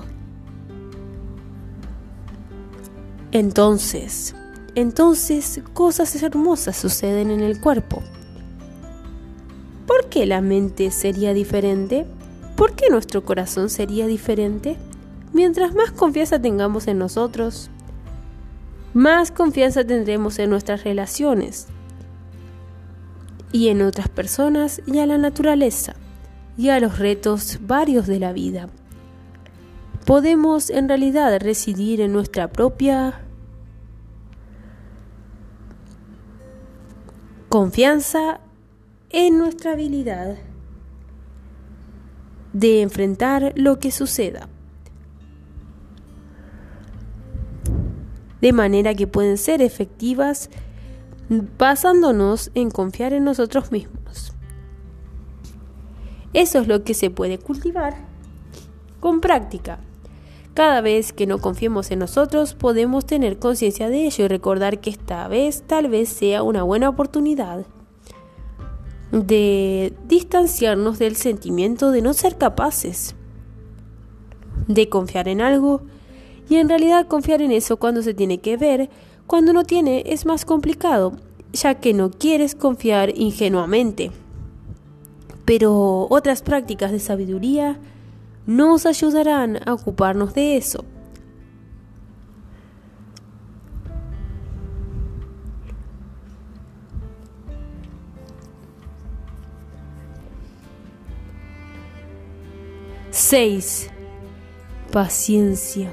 Entonces, 3.30 4.34
entonces 4.74 5.62
cosas 5.74 6.20
hermosas 6.20 6.76
suceden 6.76 7.30
en 7.30 7.40
el 7.40 7.60
cuerpo. 7.60 8.02
¿Por 9.86 10.08
qué 10.08 10.26
la 10.26 10.40
mente 10.40 10.90
sería 10.90 11.32
diferente? 11.34 12.04
¿Por 12.56 12.74
qué 12.74 12.90
nuestro 12.90 13.24
corazón 13.24 13.70
sería 13.70 14.08
diferente? 14.08 14.76
Mientras 15.34 15.74
más 15.74 15.90
confianza 15.90 16.40
tengamos 16.40 16.86
en 16.86 16.98
nosotros, 16.98 17.68
más 18.94 19.32
confianza 19.32 19.84
tendremos 19.84 20.38
en 20.38 20.48
nuestras 20.48 20.84
relaciones 20.84 21.66
y 23.50 23.66
en 23.66 23.82
otras 23.82 24.08
personas 24.08 24.80
y 24.86 25.00
a 25.00 25.06
la 25.06 25.18
naturaleza 25.18 25.96
y 26.56 26.68
a 26.68 26.78
los 26.78 27.00
retos 27.00 27.58
varios 27.62 28.06
de 28.06 28.20
la 28.20 28.32
vida. 28.32 28.68
Podemos 30.06 30.70
en 30.70 30.88
realidad 30.88 31.36
residir 31.40 32.00
en 32.00 32.12
nuestra 32.12 32.46
propia 32.52 33.20
confianza 37.48 38.38
en 39.10 39.36
nuestra 39.38 39.72
habilidad 39.72 40.36
de 42.52 42.82
enfrentar 42.82 43.52
lo 43.56 43.80
que 43.80 43.90
suceda. 43.90 44.48
De 48.44 48.52
manera 48.52 48.94
que 48.94 49.06
pueden 49.06 49.38
ser 49.38 49.62
efectivas 49.62 50.50
basándonos 51.56 52.50
en 52.54 52.70
confiar 52.70 53.14
en 53.14 53.24
nosotros 53.24 53.72
mismos. 53.72 54.34
Eso 56.34 56.58
es 56.58 56.68
lo 56.68 56.84
que 56.84 56.92
se 56.92 57.08
puede 57.08 57.38
cultivar 57.38 57.94
con 59.00 59.22
práctica. 59.22 59.78
Cada 60.52 60.82
vez 60.82 61.14
que 61.14 61.26
no 61.26 61.38
confiemos 61.38 61.90
en 61.90 62.00
nosotros 62.00 62.52
podemos 62.52 63.06
tener 63.06 63.38
conciencia 63.38 63.88
de 63.88 64.04
ello 64.04 64.26
y 64.26 64.28
recordar 64.28 64.78
que 64.78 64.90
esta 64.90 65.26
vez 65.26 65.62
tal 65.66 65.88
vez 65.88 66.10
sea 66.10 66.42
una 66.42 66.64
buena 66.64 66.90
oportunidad 66.90 67.64
de 69.10 69.94
distanciarnos 70.06 70.98
del 70.98 71.16
sentimiento 71.16 71.92
de 71.92 72.02
no 72.02 72.12
ser 72.12 72.36
capaces 72.36 73.14
de 74.68 74.90
confiar 74.90 75.28
en 75.28 75.40
algo 75.40 75.80
y 76.48 76.56
en 76.56 76.68
realidad 76.68 77.06
confiar 77.06 77.42
en 77.42 77.52
eso 77.52 77.76
cuando 77.76 78.02
se 78.02 78.14
tiene 78.14 78.38
que 78.38 78.56
ver, 78.56 78.90
cuando 79.26 79.52
no 79.52 79.64
tiene 79.64 80.02
es 80.06 80.26
más 80.26 80.44
complicado, 80.44 81.14
ya 81.52 81.76
que 81.76 81.94
no 81.94 82.10
quieres 82.10 82.54
confiar 82.54 83.12
ingenuamente. 83.16 84.10
Pero 85.44 86.06
otras 86.10 86.42
prácticas 86.42 86.90
de 86.92 87.00
sabiduría 87.00 87.78
nos 88.46 88.86
ayudarán 88.86 89.60
a 89.66 89.74
ocuparnos 89.74 90.34
de 90.34 90.56
eso. 90.56 90.84
Seis. 103.10 103.90
Paciencia. 104.90 105.90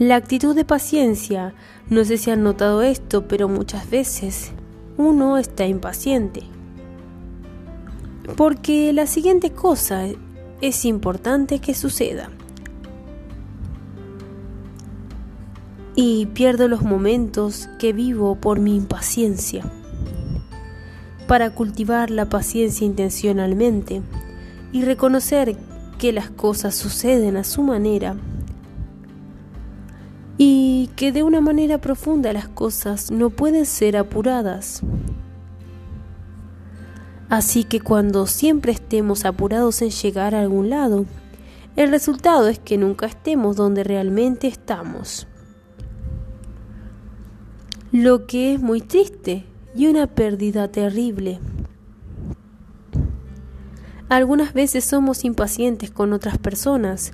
La 0.00 0.16
actitud 0.16 0.54
de 0.54 0.64
paciencia, 0.64 1.52
no 1.90 2.06
sé 2.06 2.16
si 2.16 2.30
han 2.30 2.42
notado 2.42 2.80
esto, 2.80 3.28
pero 3.28 3.50
muchas 3.50 3.90
veces 3.90 4.50
uno 4.96 5.36
está 5.36 5.66
impaciente. 5.66 6.44
Porque 8.34 8.94
la 8.94 9.06
siguiente 9.06 9.50
cosa 9.50 10.06
es 10.62 10.86
importante 10.86 11.58
que 11.58 11.74
suceda. 11.74 12.30
Y 15.94 16.24
pierdo 16.32 16.66
los 16.66 16.80
momentos 16.80 17.68
que 17.78 17.92
vivo 17.92 18.36
por 18.36 18.58
mi 18.58 18.76
impaciencia. 18.76 19.70
Para 21.26 21.50
cultivar 21.50 22.10
la 22.10 22.24
paciencia 22.24 22.86
intencionalmente 22.86 24.00
y 24.72 24.80
reconocer 24.80 25.58
que 25.98 26.14
las 26.14 26.30
cosas 26.30 26.74
suceden 26.74 27.36
a 27.36 27.44
su 27.44 27.62
manera 27.62 28.16
y 30.42 30.88
que 30.96 31.12
de 31.12 31.22
una 31.22 31.42
manera 31.42 31.82
profunda 31.82 32.32
las 32.32 32.48
cosas 32.48 33.10
no 33.10 33.28
pueden 33.28 33.66
ser 33.66 33.98
apuradas. 33.98 34.80
Así 37.28 37.62
que 37.64 37.78
cuando 37.78 38.26
siempre 38.26 38.72
estemos 38.72 39.26
apurados 39.26 39.82
en 39.82 39.90
llegar 39.90 40.34
a 40.34 40.40
algún 40.40 40.70
lado, 40.70 41.04
el 41.76 41.90
resultado 41.90 42.48
es 42.48 42.58
que 42.58 42.78
nunca 42.78 43.04
estemos 43.04 43.54
donde 43.54 43.84
realmente 43.84 44.46
estamos. 44.46 45.26
Lo 47.92 48.26
que 48.26 48.54
es 48.54 48.62
muy 48.62 48.80
triste 48.80 49.44
y 49.76 49.88
una 49.88 50.06
pérdida 50.06 50.68
terrible. 50.68 51.38
Algunas 54.08 54.54
veces 54.54 54.86
somos 54.86 55.26
impacientes 55.26 55.90
con 55.90 56.14
otras 56.14 56.38
personas, 56.38 57.12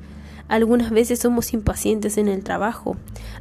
algunas 0.48 0.90
veces 0.90 1.18
somos 1.18 1.52
impacientes 1.52 2.18
en 2.18 2.28
el 2.28 2.44
trabajo. 2.44 2.96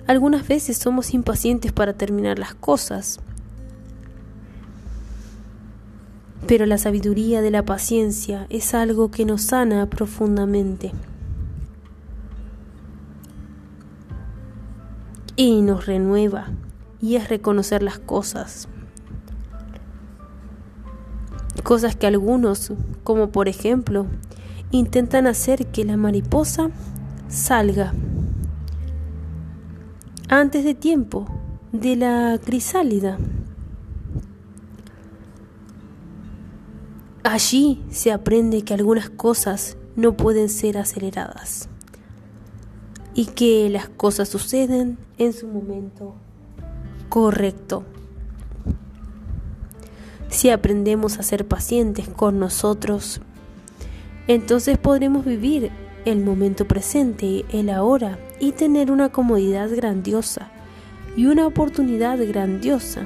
Algunas 0.08 0.48
veces 0.48 0.78
somos 0.78 1.14
impacientes 1.14 1.72
para 1.72 1.94
terminar 1.94 2.40
las 2.40 2.56
cosas. 2.56 3.20
Pero 6.48 6.66
la 6.66 6.80
sabiduría 6.80 7.42
de 7.42 7.52
la 7.52 7.64
paciencia 7.64 8.48
es 8.50 8.74
algo 8.74 9.12
que 9.12 9.26
nos 9.26 9.44
sana 9.44 9.88
profundamente. 9.88 10.92
Y 15.36 15.62
nos 15.62 15.86
renueva. 15.86 16.48
Y 17.02 17.18
es 17.18 17.30
reconocer 17.30 17.84
las 17.84 18.00
cosas. 18.00 18.68
Cosas 21.64 21.96
que 21.96 22.08
algunos, 22.08 22.74
como 23.04 23.30
por 23.30 23.48
ejemplo, 23.48 24.08
intentan 24.72 25.28
hacer 25.28 25.68
que 25.68 25.84
la 25.84 25.98
mariposa 25.98 26.70
salga 27.28 27.94
antes 30.30 30.64
de 30.64 30.74
tiempo 30.74 31.26
de 31.72 31.96
la 31.96 32.40
crisálida. 32.44 33.18
Allí 37.24 37.84
se 37.90 38.12
aprende 38.12 38.64
que 38.64 38.74
algunas 38.74 39.10
cosas 39.10 39.78
no 39.96 40.16
pueden 40.16 40.50
ser 40.50 40.78
aceleradas 40.78 41.70
y 43.14 43.28
que 43.28 43.70
las 43.70 43.90
cosas 43.90 44.30
suceden 44.30 44.98
en 45.18 45.34
su 45.34 45.48
momento 45.48 46.16
correcto. 47.10 47.84
Si 50.30 50.50
aprendemos 50.50 51.18
a 51.18 51.24
ser 51.24 51.48
pacientes 51.48 52.08
con 52.10 52.40
nosotros, 52.40 53.22
entonces 54.28 54.78
podremos 54.78 55.26
vivir 55.26 55.72
el 56.06 56.24
momento 56.24 56.66
presente, 56.68 57.46
el 57.52 57.70
ahora, 57.70 58.18
y 58.40 58.52
tener 58.54 58.92
una 58.92 59.10
comodidad 59.10 59.70
grandiosa 59.76 60.52
y 61.18 61.26
una 61.26 61.48
oportunidad 61.48 62.18
grandiosa 62.28 63.06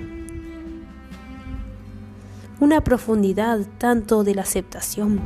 una 2.59 2.83
profundidad 2.83 3.65
tanto 3.77 4.23
de 4.23 4.35
la 4.35 4.41
aceptación 4.41 5.21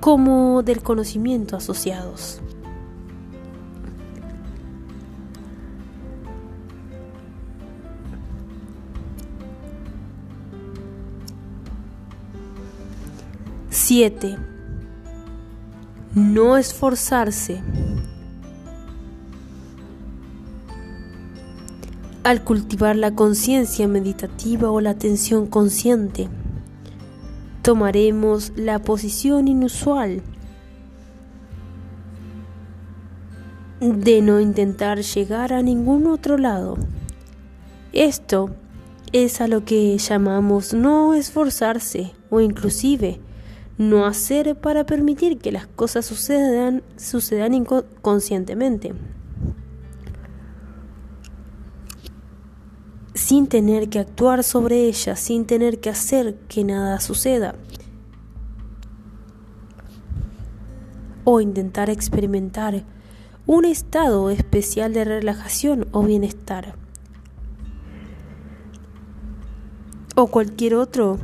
como 0.00 0.62
del 0.62 0.82
conocimiento 0.82 1.56
asociados. 1.56 2.40
Siete. 13.70 14.36
No 16.14 16.56
esforzarse. 16.56 17.62
al 22.24 22.42
cultivar 22.42 22.96
la 22.96 23.14
conciencia 23.14 23.86
meditativa 23.86 24.70
o 24.70 24.80
la 24.80 24.90
atención 24.90 25.46
consciente, 25.46 26.28
tomaremos 27.60 28.52
la 28.56 28.78
posición 28.78 29.46
inusual 29.46 30.22
de 33.80 34.22
no 34.22 34.40
intentar 34.40 35.02
llegar 35.02 35.52
a 35.52 35.62
ningún 35.62 36.06
otro 36.06 36.38
lado. 36.38 36.78
Esto 37.92 38.50
es 39.12 39.42
a 39.42 39.46
lo 39.46 39.66
que 39.66 39.96
llamamos 39.98 40.72
no 40.72 41.12
esforzarse 41.12 42.12
o 42.30 42.40
inclusive 42.40 43.20
no 43.78 44.06
hacer 44.06 44.56
para 44.56 44.84
permitir 44.86 45.38
que 45.38 45.52
las 45.52 45.66
cosas 45.66 46.06
sucedan, 46.06 46.82
sucedan 46.96 47.54
inconscientemente. 47.54 48.94
sin 53.14 53.46
tener 53.46 53.88
que 53.88 54.00
actuar 54.00 54.44
sobre 54.44 54.84
ella, 54.86 55.16
sin 55.16 55.46
tener 55.46 55.80
que 55.80 55.88
hacer 55.88 56.34
que 56.48 56.62
nada 56.62 57.00
suceda. 57.00 57.54
O 61.24 61.40
intentar 61.40 61.88
experimentar 61.88 62.84
un 63.46 63.64
estado 63.64 64.30
especial 64.30 64.92
de 64.92 65.04
relajación 65.04 65.86
o 65.92 66.02
bienestar. 66.02 66.74
O 70.16 70.26
cualquier 70.26 70.74
otro, 70.74 71.18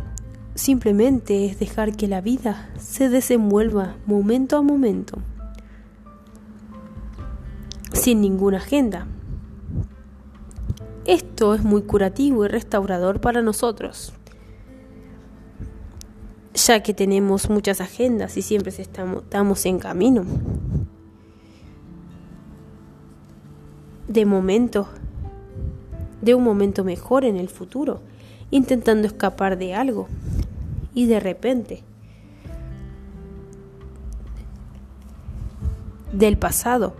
simplemente 0.54 1.46
es 1.46 1.58
dejar 1.58 1.96
que 1.96 2.08
la 2.08 2.20
vida 2.20 2.70
se 2.78 3.08
desenvuelva 3.08 3.96
momento 4.06 4.56
a 4.56 4.62
momento, 4.62 5.18
sin 7.92 8.20
ninguna 8.20 8.58
agenda. 8.58 9.06
Esto 11.04 11.54
es 11.54 11.64
muy 11.64 11.82
curativo 11.82 12.44
y 12.44 12.48
restaurador 12.48 13.20
para 13.20 13.42
nosotros, 13.42 14.12
ya 16.54 16.82
que 16.82 16.94
tenemos 16.94 17.48
muchas 17.48 17.80
agendas 17.80 18.36
y 18.36 18.42
siempre 18.42 18.72
estamos 18.76 19.66
en 19.66 19.78
camino. 19.78 20.24
De 24.08 24.26
momento, 24.26 24.88
de 26.20 26.34
un 26.34 26.44
momento 26.44 26.84
mejor 26.84 27.24
en 27.24 27.36
el 27.36 27.48
futuro, 27.48 28.00
intentando 28.50 29.06
escapar 29.06 29.58
de 29.58 29.74
algo 29.74 30.08
y 30.94 31.06
de 31.06 31.20
repente 31.20 31.82
del 36.12 36.36
pasado. 36.36 36.94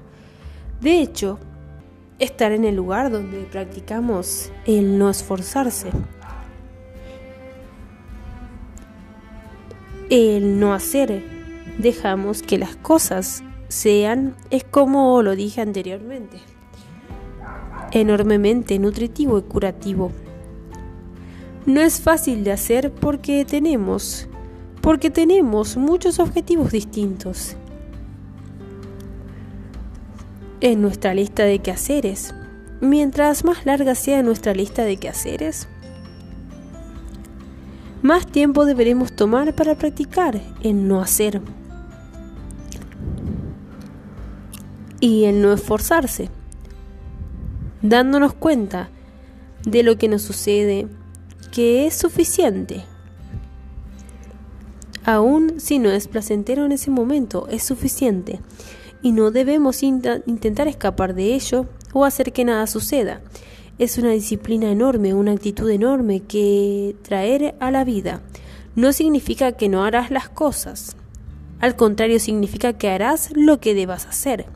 De 0.81 1.01
hecho, 1.01 1.39
estar 2.19 2.53
en 2.53 2.65
el 2.65 2.77
lugar 2.77 3.11
donde 3.11 3.43
practicamos 3.45 4.53
el 4.67 4.99
no 4.99 5.11
esforzarse, 5.11 5.91
el 10.11 10.59
no 10.59 10.75
hacer, 10.75 11.23
dejamos 11.79 12.43
que 12.43 12.59
las 12.59 12.77
cosas 12.77 13.43
sean, 13.69 14.35
es 14.51 14.65
como 14.65 15.23
lo 15.23 15.37
dije 15.37 15.61
anteriormente, 15.61 16.39
enormemente 17.93 18.79
nutritivo 18.79 19.39
y 19.39 19.43
curativo. 19.43 20.13
No 21.71 21.81
es 21.83 22.01
fácil 22.01 22.43
de 22.43 22.51
hacer 22.51 22.91
porque 22.91 23.45
tenemos, 23.45 24.27
porque 24.81 25.09
tenemos 25.09 25.77
muchos 25.77 26.19
objetivos 26.19 26.73
distintos 26.73 27.55
en 30.61 30.83
nuestra 30.83 31.15
lista 31.15 31.45
de 31.45 31.61
quehaceres. 31.61 32.35
Mientras 32.81 33.45
más 33.45 33.67
larga 33.67 33.95
sea 33.95 34.25
nuestra 34.25 34.53
lista 34.53 34.83
de 34.83 34.97
quehaceres, 34.97 35.69
más 38.03 38.27
tiempo 38.27 38.65
deberemos 38.65 39.13
tomar 39.13 39.55
para 39.55 39.77
practicar 39.77 40.41
en 40.65 40.89
no 40.89 41.01
hacer 41.01 41.41
y 44.99 45.27
en 45.27 45.41
no 45.41 45.53
esforzarse, 45.53 46.31
dándonos 47.81 48.35
cuenta 48.35 48.91
de 49.63 49.85
lo 49.85 49.97
que 49.99 50.09
nos 50.09 50.23
sucede 50.23 50.89
que 51.51 51.87
es 51.87 51.95
suficiente. 51.95 52.85
Aún 55.05 55.61
si 55.61 55.79
no 55.79 55.91
es 55.91 56.09
placentero 56.09 56.65
en 56.65 56.73
ese 56.73 56.91
momento, 56.91 57.49
es 57.49 57.63
suficiente 57.63 58.41
y 59.03 59.13
no 59.13 59.31
debemos 59.31 59.83
intentar 59.83 60.69
escapar 60.69 61.15
de 61.15 61.35
ello 61.35 61.67
o 61.93 62.05
hacer 62.05 62.33
que 62.33 62.45
nada 62.45 62.67
suceda. 62.67 63.21
Es 63.79 63.97
una 63.97 64.11
disciplina 64.11 64.71
enorme, 64.71 65.15
una 65.15 65.33
actitud 65.33 65.71
enorme 65.71 66.21
que 66.21 66.97
traer 67.03 67.55
a 67.61 67.71
la 67.71 67.85
vida. 67.85 68.21
No 68.77 68.93
significa 68.93 69.53
que 69.53 69.69
no 69.71 69.85
harás 69.85 70.11
las 70.11 70.29
cosas. 70.29 70.97
Al 71.61 71.77
contrario, 71.77 72.21
significa 72.21 72.75
que 72.75 72.91
harás 72.91 73.31
lo 73.35 73.59
que 73.59 73.75
debas 73.75 74.07
hacer. 74.07 74.47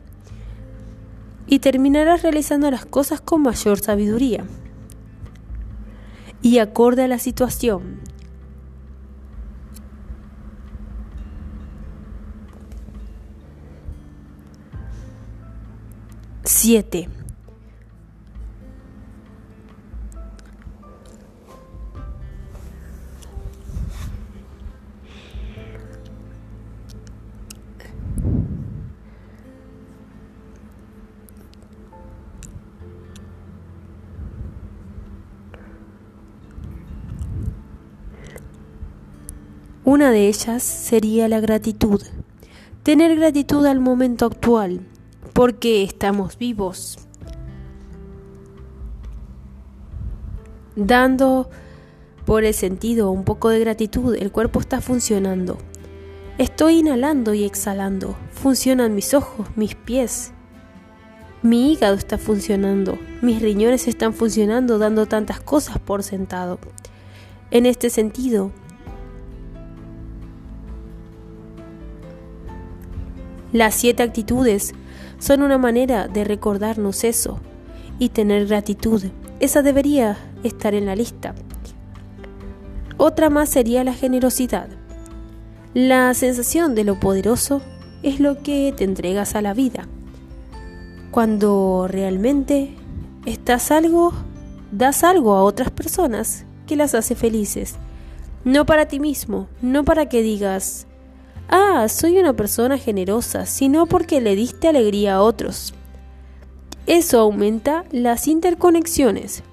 Y 1.47 1.59
terminarás 1.59 2.21
realizando 2.21 2.69
las 2.69 2.85
cosas 2.85 3.19
con 3.19 3.41
mayor 3.41 3.79
sabiduría. 3.79 4.45
Y 6.41 6.59
acorde 6.59 7.03
a 7.03 7.07
la 7.07 7.17
situación, 7.17 7.99
7. 16.43 17.09
Una 39.85 40.09
de 40.09 40.27
ellas 40.27 40.63
sería 40.63 41.27
la 41.27 41.39
gratitud. 41.39 42.01
Tener 42.81 43.15
gratitud 43.15 43.63
al 43.67 43.79
momento 43.79 44.25
actual, 44.25 44.81
porque 45.31 45.83
estamos 45.83 46.39
vivos. 46.39 46.97
Dando 50.75 51.51
por 52.25 52.45
el 52.45 52.55
sentido 52.55 53.11
un 53.11 53.25
poco 53.25 53.49
de 53.49 53.59
gratitud, 53.59 54.15
el 54.15 54.31
cuerpo 54.31 54.59
está 54.59 54.81
funcionando. 54.81 55.59
Estoy 56.39 56.79
inhalando 56.79 57.35
y 57.35 57.43
exhalando. 57.43 58.15
Funcionan 58.31 58.95
mis 58.95 59.13
ojos, 59.13 59.45
mis 59.55 59.75
pies, 59.75 60.31
Mi 61.43 61.71
hígado 61.71 61.93
está 61.93 62.17
funcionando, 62.17 62.97
mis 63.21 63.39
riñones 63.39 63.87
están 63.87 64.15
funcionando 64.15 64.79
dando 64.79 65.05
tantas 65.05 65.39
cosas 65.41 65.77
por 65.77 66.01
sentado. 66.01 66.57
En 67.51 67.67
este 67.67 67.91
sentido, 67.91 68.51
las 73.55 73.73
siete 73.75 74.03
actitudes 74.03 74.73
son 75.17 75.41
una 75.41 75.57
manera 75.57 76.09
de 76.09 76.25
recordarnos 76.25 77.05
eso 77.05 77.39
y 77.99 78.09
tener 78.09 78.47
gratitud. 78.47 79.01
Esa 79.39 79.61
debería 79.61 80.17
estar 80.43 80.73
en 80.73 80.85
la 80.85 80.93
lista. 80.93 81.33
Otra 82.97 83.29
más 83.29 83.47
sería 83.47 83.85
la 83.85 83.93
generosidad. 83.93 84.67
La 85.73 86.13
sensación 86.15 86.75
de 86.75 86.83
lo 86.83 86.99
poderoso 86.99 87.61
es 88.03 88.19
lo 88.19 88.43
que 88.43 88.73
te 88.75 88.83
entregas 88.83 89.35
a 89.35 89.41
la 89.41 89.53
vida. 89.53 89.87
Cuando 91.11 91.87
realmente 91.89 92.75
estás 93.25 93.71
algo, 93.71 94.11
das 94.73 95.05
algo 95.05 95.33
a 95.33 95.43
otras 95.43 95.71
personas 95.71 96.43
que 96.67 96.75
las 96.75 96.93
hace 96.93 97.15
felices. 97.15 97.75
No 98.43 98.65
para 98.65 98.89
ti 98.89 98.99
mismo, 98.99 99.47
no 99.61 99.85
para 99.85 100.09
que 100.09 100.21
digas, 100.21 100.87
ah, 101.49 101.87
soy 101.89 102.17
una 102.17 102.33
persona 102.33 102.77
generosa, 102.77 103.45
sino 103.45 103.85
porque 103.85 104.21
le 104.21 104.35
diste 104.35 104.67
alegría 104.67 105.15
a 105.15 105.21
otros. 105.21 105.73
Eso 106.87 107.19
aumenta 107.19 107.85
las 107.91 108.27
interconexiones. 108.27 109.43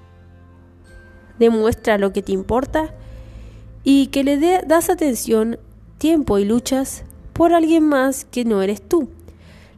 Demuestra 1.38 1.98
lo 1.98 2.12
que 2.12 2.22
te 2.22 2.33
importa 2.33 2.94
y 3.85 4.09
que 4.09 4.22
le 4.22 4.38
das 4.66 4.90
atención, 4.90 5.59
tiempo 5.98 6.38
y 6.38 6.44
luchas 6.44 7.05
por 7.33 7.55
alguien 7.55 7.85
más 7.85 8.24
que 8.24 8.44
no 8.44 8.62
eres 8.62 8.83
tú. 8.83 9.09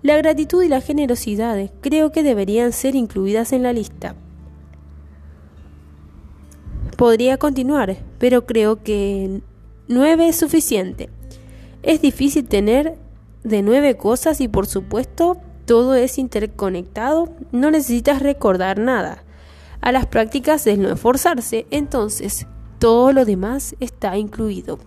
La 0.02 0.16
gratitud 0.16 0.62
y 0.62 0.68
la 0.68 0.80
generosidad 0.80 1.70
creo 1.80 2.12
que 2.12 2.22
deberían 2.22 2.72
ser 2.72 2.94
incluidas 2.94 3.52
en 3.52 3.62
la 3.62 3.72
lista. 3.72 4.14
Podría 6.96 7.38
continuar, 7.38 7.96
pero 8.18 8.44
creo 8.44 8.82
que 8.82 9.40
nueve 9.88 10.28
es 10.28 10.36
suficiente. 10.36 11.08
Es 11.84 12.00
difícil 12.00 12.48
tener 12.48 12.96
de 13.42 13.60
nueve 13.60 13.96
cosas 13.98 14.40
y 14.40 14.48
por 14.48 14.66
supuesto 14.66 15.36
todo 15.66 15.94
es 15.94 16.18
interconectado, 16.18 17.28
no 17.52 17.70
necesitas 17.70 18.22
recordar 18.22 18.78
nada. 18.78 19.22
A 19.82 19.92
las 19.92 20.06
prácticas 20.06 20.64
de 20.64 20.78
no 20.78 20.90
esforzarse, 20.90 21.66
entonces 21.70 22.46
todo 22.78 23.12
lo 23.12 23.26
demás 23.26 23.76
está 23.80 24.16
incluido. 24.16 24.78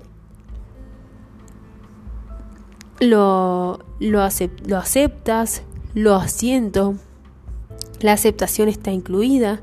Lo, 2.99 3.79
lo, 3.99 4.23
aceptas, 4.23 5.61
lo 5.93 6.15
asiento, 6.15 6.95
la 7.99 8.13
aceptación 8.13 8.69
está 8.69 8.91
incluida, 8.91 9.61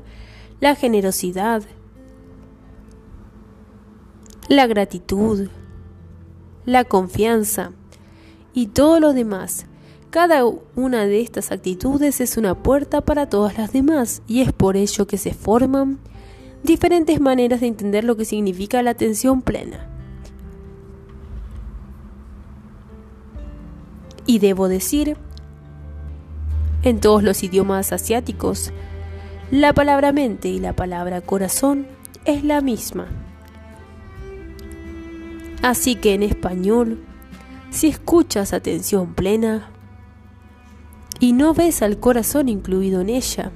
la 0.61 0.75
generosidad, 0.75 1.63
la 4.47 4.67
gratitud, 4.67 5.49
la 6.65 6.83
confianza 6.83 7.71
y 8.53 8.67
todo 8.67 8.99
lo 8.99 9.13
demás. 9.13 9.65
Cada 10.09 10.43
una 10.75 11.05
de 11.05 11.21
estas 11.21 11.51
actitudes 11.51 12.21
es 12.21 12.37
una 12.37 12.55
puerta 12.55 13.01
para 13.01 13.27
todas 13.27 13.57
las 13.57 13.73
demás 13.73 14.21
y 14.27 14.41
es 14.41 14.53
por 14.53 14.77
ello 14.77 15.07
que 15.07 15.17
se 15.17 15.33
forman 15.33 15.99
diferentes 16.63 17.19
maneras 17.19 17.61
de 17.61 17.67
entender 17.67 18.03
lo 18.03 18.15
que 18.15 18.25
significa 18.25 18.81
la 18.81 18.91
atención 18.91 19.41
plena. 19.41 19.89
Y 24.25 24.39
debo 24.39 24.67
decir, 24.67 25.17
en 26.81 26.99
todos 26.99 27.21
los 27.21 27.43
idiomas 27.43 27.91
asiáticos, 27.91 28.71
la 29.51 29.73
palabra 29.73 30.11
mente 30.11 30.47
y 30.47 30.59
la 30.59 30.73
palabra 30.73 31.21
corazón 31.21 31.85
es 32.25 32.43
la 32.43 32.61
misma. 32.61 33.24
Así 35.65 35.95
que 35.95 36.13
en 36.13 36.21
español, 36.21 37.03
si 37.71 37.87
escuchas 37.87 38.53
atención 38.53 39.15
plena 39.15 39.71
y 41.19 41.33
no 41.33 41.55
ves 41.55 41.81
al 41.81 41.99
corazón 41.99 42.49
incluido 42.49 43.01
en 43.01 43.09
ella, 43.09 43.51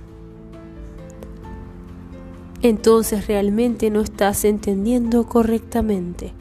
entonces 2.64 3.28
realmente 3.28 3.92
no 3.92 4.02
estás 4.02 4.44
entendiendo 4.44 5.28
correctamente. 5.28 6.34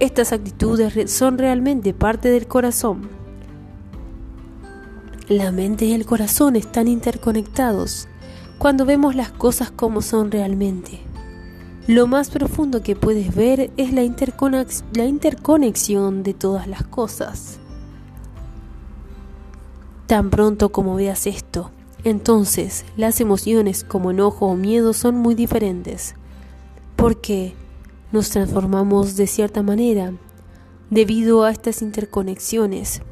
Estas 0.00 0.32
actitudes 0.32 1.10
son 1.10 1.36
realmente 1.36 1.92
parte 1.92 2.30
del 2.30 2.46
corazón. 2.46 3.10
La 5.28 5.52
mente 5.52 5.84
y 5.84 5.92
el 5.92 6.06
corazón 6.06 6.56
están 6.56 6.88
interconectados 6.88 8.08
cuando 8.56 8.86
vemos 8.86 9.14
las 9.14 9.32
cosas 9.32 9.70
como 9.70 10.00
son 10.00 10.30
realmente. 10.30 11.05
Lo 11.86 12.08
más 12.08 12.30
profundo 12.30 12.82
que 12.82 12.96
puedes 12.96 13.34
ver 13.34 13.70
es 13.76 13.92
la, 13.92 14.02
interconexión 14.02 16.22
de 16.24 16.34
todas 16.34 16.66
las 16.66 16.82
cosas. 16.84 17.60
Tan 20.06 20.30
pronto 20.30 20.70
como 20.70 20.96
veas 20.96 21.28
esto, 21.28 21.70
entonces, 22.02 22.84
las 22.96 23.20
emociones 23.20 23.84
como 23.84 24.10
enojo 24.10 24.46
o 24.46 24.56
miedo 24.56 24.92
son 24.92 25.16
muy 25.16 25.34
diferentes, 25.34 26.14
porque 26.96 27.54
nos 28.10 28.30
transformamos 28.30 29.16
de 29.16 29.26
cierta 29.26 29.62
manera 29.62 30.12
debido 30.90 31.44
a 31.44 31.50
estas 31.50 31.82
interconexiones. 31.82 33.02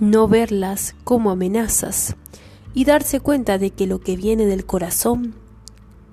No 0.00 0.28
verlas 0.28 0.94
como 1.04 1.30
amenazas 1.30 2.16
y 2.74 2.84
darse 2.84 3.20
cuenta 3.20 3.58
de 3.58 3.70
que 3.70 3.86
lo 3.86 4.00
que 4.00 4.16
viene 4.16 4.46
del 4.46 4.64
corazón 4.64 5.34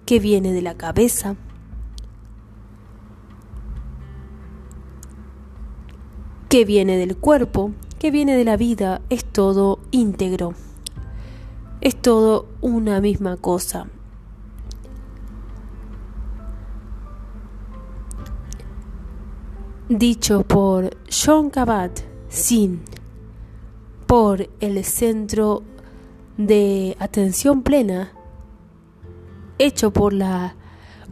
que 0.05 0.19
viene 0.19 0.53
de 0.53 0.61
la 0.61 0.75
cabeza, 0.75 1.35
que 6.47 6.63
viene 6.63 6.97
del 6.97 7.17
cuerpo, 7.17 7.71
que 7.99 8.11
viene 8.11 8.37
de 8.37 8.45
la 8.45 8.55
vida, 8.55 9.01
es 9.09 9.25
todo 9.25 9.79
íntegro. 9.91 10.53
Es 11.81 11.95
todo 12.01 12.47
una 12.61 13.01
misma 13.01 13.37
cosa. 13.37 13.87
Dicho 19.89 20.43
por 20.43 20.97
John 21.09 21.51
Kabat-Zinn, 21.51 22.81
por 24.07 24.49
el 24.59 24.83
Centro 24.83 25.63
de 26.37 26.95
Atención 26.99 27.63
Plena 27.63 28.11
hecho 29.57 29.91
por 29.91 30.13
la 30.13 30.55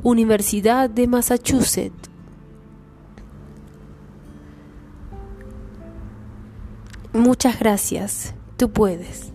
Universidad 0.03 0.89
de 0.89 1.08
Massachusetts. 1.08 2.10
Muchas 7.13 7.60
gracias, 7.60 8.34
tú 8.58 8.71
puedes. 8.71 9.33